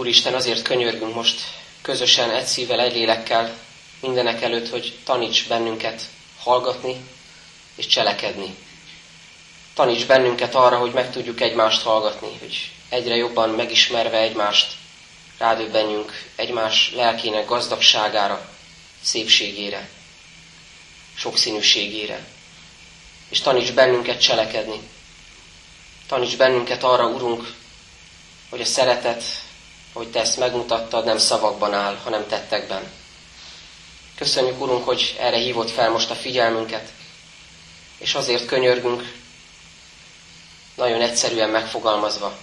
Úristen, 0.00 0.34
azért 0.34 0.62
könyörgünk 0.62 1.14
most 1.14 1.40
közösen, 1.82 2.30
egy 2.30 2.46
szívvel, 2.46 2.80
egy 2.80 2.92
lélekkel, 2.92 3.56
mindenek 4.00 4.42
előtt, 4.42 4.68
hogy 4.68 4.98
taníts 5.04 5.48
bennünket 5.48 6.02
hallgatni 6.38 6.96
és 7.74 7.86
cselekedni. 7.86 8.54
Taníts 9.74 10.06
bennünket 10.06 10.54
arra, 10.54 10.78
hogy 10.78 10.92
meg 10.92 11.10
tudjuk 11.10 11.40
egymást 11.40 11.82
hallgatni, 11.82 12.28
hogy 12.38 12.70
egyre 12.88 13.14
jobban 13.14 13.50
megismerve 13.50 14.18
egymást 14.18 14.72
rádöbbenjünk 15.38 16.12
egymás 16.36 16.92
lelkének 16.94 17.46
gazdagságára, 17.46 18.48
szépségére, 19.02 19.88
sokszínűségére. 21.16 22.26
És 23.28 23.40
taníts 23.40 23.72
bennünket 23.72 24.20
cselekedni. 24.20 24.80
Taníts 26.06 26.36
bennünket 26.36 26.82
arra, 26.82 27.06
Urunk, 27.06 27.54
hogy 28.50 28.60
a 28.60 28.64
szeretet 28.64 29.22
hogy 29.92 30.10
te 30.10 30.20
ezt 30.20 30.38
megmutattad, 30.38 31.04
nem 31.04 31.18
szavakban 31.18 31.74
áll, 31.74 31.96
hanem 32.04 32.26
tettekben. 32.26 32.82
Köszönjük, 34.16 34.60
Urunk, 34.60 34.84
hogy 34.84 35.16
erre 35.18 35.36
hívott 35.36 35.70
fel 35.70 35.90
most 35.90 36.10
a 36.10 36.14
figyelmünket, 36.14 36.92
és 37.98 38.14
azért 38.14 38.46
könyörgünk, 38.46 39.12
nagyon 40.74 41.00
egyszerűen 41.00 41.48
megfogalmazva, 41.48 42.38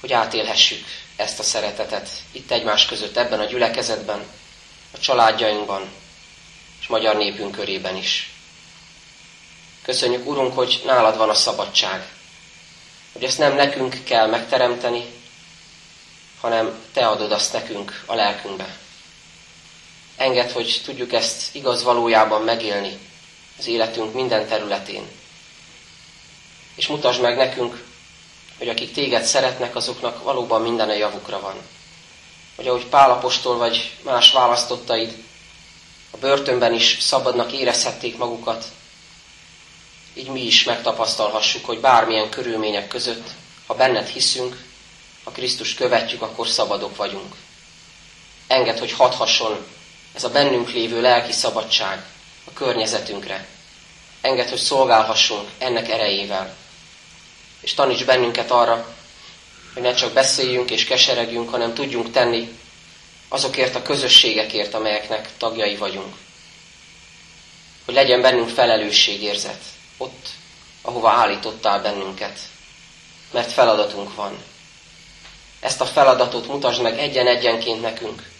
hogy 0.00 0.12
átélhessük 0.12 0.84
ezt 1.16 1.38
a 1.38 1.42
szeretetet 1.42 2.08
itt 2.32 2.50
egymás 2.50 2.86
között, 2.86 3.16
ebben 3.16 3.40
a 3.40 3.44
gyülekezetben, 3.44 4.26
a 4.94 4.98
családjainkban, 4.98 5.88
és 6.80 6.86
magyar 6.86 7.16
népünk 7.16 7.54
körében 7.54 7.96
is. 7.96 8.32
Köszönjük, 9.82 10.26
Urunk, 10.26 10.54
hogy 10.54 10.82
nálad 10.84 11.16
van 11.16 11.28
a 11.28 11.34
szabadság, 11.34 12.08
hogy 13.12 13.24
ezt 13.24 13.38
nem 13.38 13.54
nekünk 13.54 14.04
kell 14.04 14.26
megteremteni, 14.26 15.04
hanem 16.40 16.78
Te 16.92 17.06
adod 17.06 17.32
azt 17.32 17.52
nekünk 17.52 18.02
a 18.06 18.14
lelkünkbe. 18.14 18.76
Engedd, 20.16 20.52
hogy 20.52 20.80
tudjuk 20.84 21.12
ezt 21.12 21.54
igaz 21.54 21.82
valójában 21.82 22.42
megélni, 22.42 22.98
az 23.58 23.66
életünk 23.66 24.14
minden 24.14 24.48
területén. 24.48 25.08
És 26.74 26.86
mutasd 26.86 27.20
meg 27.20 27.36
nekünk, 27.36 27.84
hogy 28.58 28.68
akik 28.68 28.92
téged 28.92 29.24
szeretnek, 29.24 29.76
azoknak 29.76 30.22
valóban 30.22 30.62
minden 30.62 30.88
a 30.88 30.94
javukra 30.94 31.40
van. 31.40 31.54
Hogy 32.56 32.68
ahogy 32.68 32.86
Pálapostól 32.86 33.56
vagy 33.56 33.92
más 34.02 34.32
választottaid 34.32 35.24
a 36.10 36.16
börtönben 36.16 36.74
is 36.74 36.96
szabadnak 37.00 37.52
érezhették 37.52 38.16
magukat, 38.16 38.64
így 40.14 40.28
mi 40.28 40.40
is 40.40 40.64
megtapasztalhassuk, 40.64 41.64
hogy 41.64 41.80
bármilyen 41.80 42.30
körülmények 42.30 42.88
között, 42.88 43.30
ha 43.66 43.74
benned 43.74 44.06
hiszünk, 44.06 44.67
ha 45.28 45.34
Krisztus 45.34 45.74
követjük, 45.74 46.22
akkor 46.22 46.48
szabadok 46.48 46.96
vagyunk. 46.96 47.34
Enged, 48.46 48.78
hogy 48.78 48.92
hathasson 48.92 49.66
ez 50.14 50.24
a 50.24 50.30
bennünk 50.30 50.70
lévő 50.70 51.00
lelki 51.00 51.32
szabadság 51.32 52.06
a 52.44 52.52
környezetünkre. 52.52 53.46
Enged, 54.20 54.48
hogy 54.48 54.58
szolgálhassunk 54.58 55.48
ennek 55.58 55.88
erejével. 55.88 56.54
És 57.60 57.74
taníts 57.74 58.04
bennünket 58.04 58.50
arra, 58.50 58.96
hogy 59.74 59.82
ne 59.82 59.94
csak 59.94 60.12
beszéljünk 60.12 60.70
és 60.70 60.84
keseregjünk, 60.84 61.50
hanem 61.50 61.74
tudjunk 61.74 62.10
tenni 62.10 62.58
azokért 63.28 63.74
a 63.74 63.82
közösségekért, 63.82 64.74
amelyeknek 64.74 65.28
tagjai 65.36 65.76
vagyunk. 65.76 66.14
Hogy 67.84 67.94
legyen 67.94 68.20
bennünk 68.20 68.48
felelősségérzet, 68.48 69.62
ott, 69.96 70.28
ahova 70.82 71.10
állítottál 71.10 71.82
bennünket, 71.82 72.38
mert 73.32 73.52
feladatunk 73.52 74.14
van. 74.14 74.42
Ezt 75.60 75.80
a 75.80 75.86
feladatot 75.86 76.46
mutasd 76.46 76.82
meg 76.82 76.98
egyen-egyenként 76.98 77.80
nekünk, 77.80 78.30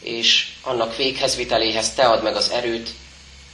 és 0.00 0.48
annak 0.62 0.96
véghezviteléhez 0.96 1.94
te 1.94 2.06
ad 2.06 2.22
meg 2.22 2.36
az 2.36 2.50
erőt, 2.50 2.90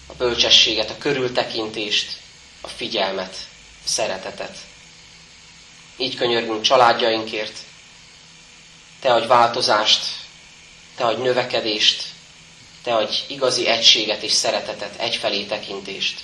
a 0.07 0.13
bölcsességet, 0.13 0.91
a 0.91 0.99
körültekintést, 0.99 2.17
a 2.61 2.69
figyelmet, 2.69 3.37
a 3.85 3.89
szeretetet. 3.89 4.57
Így 5.97 6.17
könyörgünk 6.17 6.63
családjainkért, 6.63 7.59
te 9.01 9.13
adj 9.13 9.27
változást, 9.27 10.05
te 10.97 11.05
adj 11.05 11.23
növekedést, 11.23 12.05
te 12.83 12.95
adj 12.95 13.17
igazi 13.27 13.67
egységet 13.67 14.23
és 14.23 14.33
szeretetet, 14.33 14.97
egyfelé 14.97 15.45
tekintést. 15.45 16.21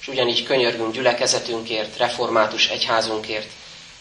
És 0.00 0.08
ugyanígy 0.08 0.42
könyörgünk 0.42 0.94
gyülekezetünkért, 0.94 1.96
református 1.96 2.68
egyházunkért, 2.68 3.50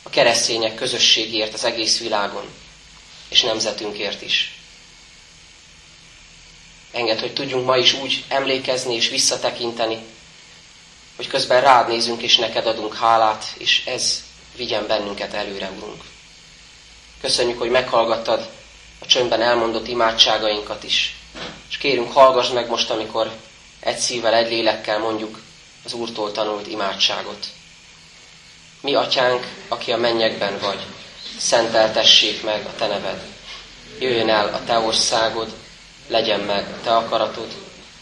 a 0.03 0.09
keresztények 0.09 0.75
közösségért 0.75 1.53
az 1.53 1.63
egész 1.63 1.99
világon, 1.99 2.45
és 3.29 3.41
nemzetünkért 3.41 4.21
is. 4.21 4.59
Enged, 6.91 7.19
hogy 7.19 7.33
tudjunk 7.33 7.65
ma 7.65 7.77
is 7.77 7.93
úgy 7.93 8.23
emlékezni 8.27 8.95
és 8.95 9.09
visszatekinteni, 9.09 9.99
hogy 11.15 11.27
közben 11.27 11.61
rád 11.61 11.87
nézünk 11.87 12.21
és 12.21 12.37
neked 12.37 12.65
adunk 12.67 12.95
hálát, 12.95 13.45
és 13.57 13.85
ez 13.85 14.23
vigyen 14.55 14.87
bennünket 14.87 15.33
előre, 15.33 15.71
Urunk. 15.77 16.03
Köszönjük, 17.21 17.59
hogy 17.59 17.69
meghallgattad 17.69 18.49
a 18.99 19.05
csöndben 19.05 19.41
elmondott 19.41 19.87
imádságainkat 19.87 20.83
is. 20.83 21.15
És 21.69 21.77
kérünk, 21.77 22.11
hallgass 22.11 22.49
meg 22.49 22.69
most, 22.69 22.89
amikor 22.89 23.31
egy 23.79 23.97
szívvel, 23.97 24.33
egy 24.33 24.49
lélekkel 24.49 24.99
mondjuk 24.99 25.41
az 25.85 25.93
Úrtól 25.93 26.31
tanult 26.31 26.67
imádságot. 26.67 27.47
Mi, 28.81 28.93
atyánk, 28.95 29.47
aki 29.67 29.91
a 29.91 29.97
mennyekben 29.97 30.59
vagy, 30.59 30.79
szenteltessék 31.37 32.43
meg 32.43 32.65
a 32.65 32.75
te 32.77 32.87
neved. 32.87 33.23
Jöjjön 33.99 34.29
el 34.29 34.53
a 34.53 34.63
te 34.65 34.77
országod, 34.77 35.53
legyen 36.07 36.39
meg 36.39 36.67
a 36.67 36.83
te 36.83 36.95
akaratod, 36.95 37.47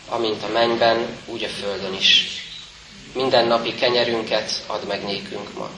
amint 0.10 0.44
a 0.44 0.48
mennyben, 0.48 1.18
úgy 1.26 1.44
a 1.44 1.50
földön 1.50 1.94
is. 1.94 2.26
Minden 3.13 3.46
napi 3.46 3.76
kenyerünket 3.76 4.63
add 4.68 4.86
meg 4.88 5.04
nékünk 5.04 5.54
ma, 5.54 5.70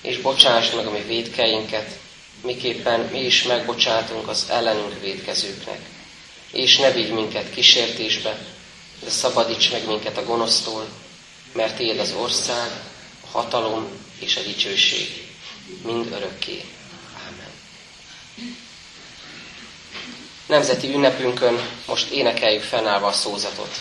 és 0.00 0.18
bocsáss 0.18 0.70
meg 0.70 0.86
a 0.86 0.90
mi 0.90 1.02
védkeinket, 1.02 1.98
miképpen 2.42 3.00
mi 3.00 3.20
is 3.20 3.42
megbocsátunk 3.42 4.28
az 4.28 4.46
ellenünk 4.50 5.00
védkezőknek. 5.00 5.80
És 6.52 6.78
ne 6.78 6.90
vigy 6.90 7.12
minket 7.12 7.50
kísértésbe, 7.50 8.38
de 9.04 9.10
szabadíts 9.10 9.72
meg 9.72 9.86
minket 9.86 10.16
a 10.16 10.24
gonosztól, 10.24 10.88
mert 11.52 11.80
Éd 11.80 11.98
az 11.98 12.12
ország, 12.12 12.70
a 13.24 13.38
hatalom 13.38 14.03
és 14.24 14.36
a 14.36 14.42
dicsőség 14.42 15.26
mind 15.82 16.12
örökké. 16.12 16.64
Ámen. 17.26 17.50
Nemzeti 20.46 20.94
ünnepünkön 20.94 21.60
most 21.86 22.10
énekeljük 22.10 22.62
fennállva 22.62 23.06
a 23.06 23.12
szózatot. 23.12 23.80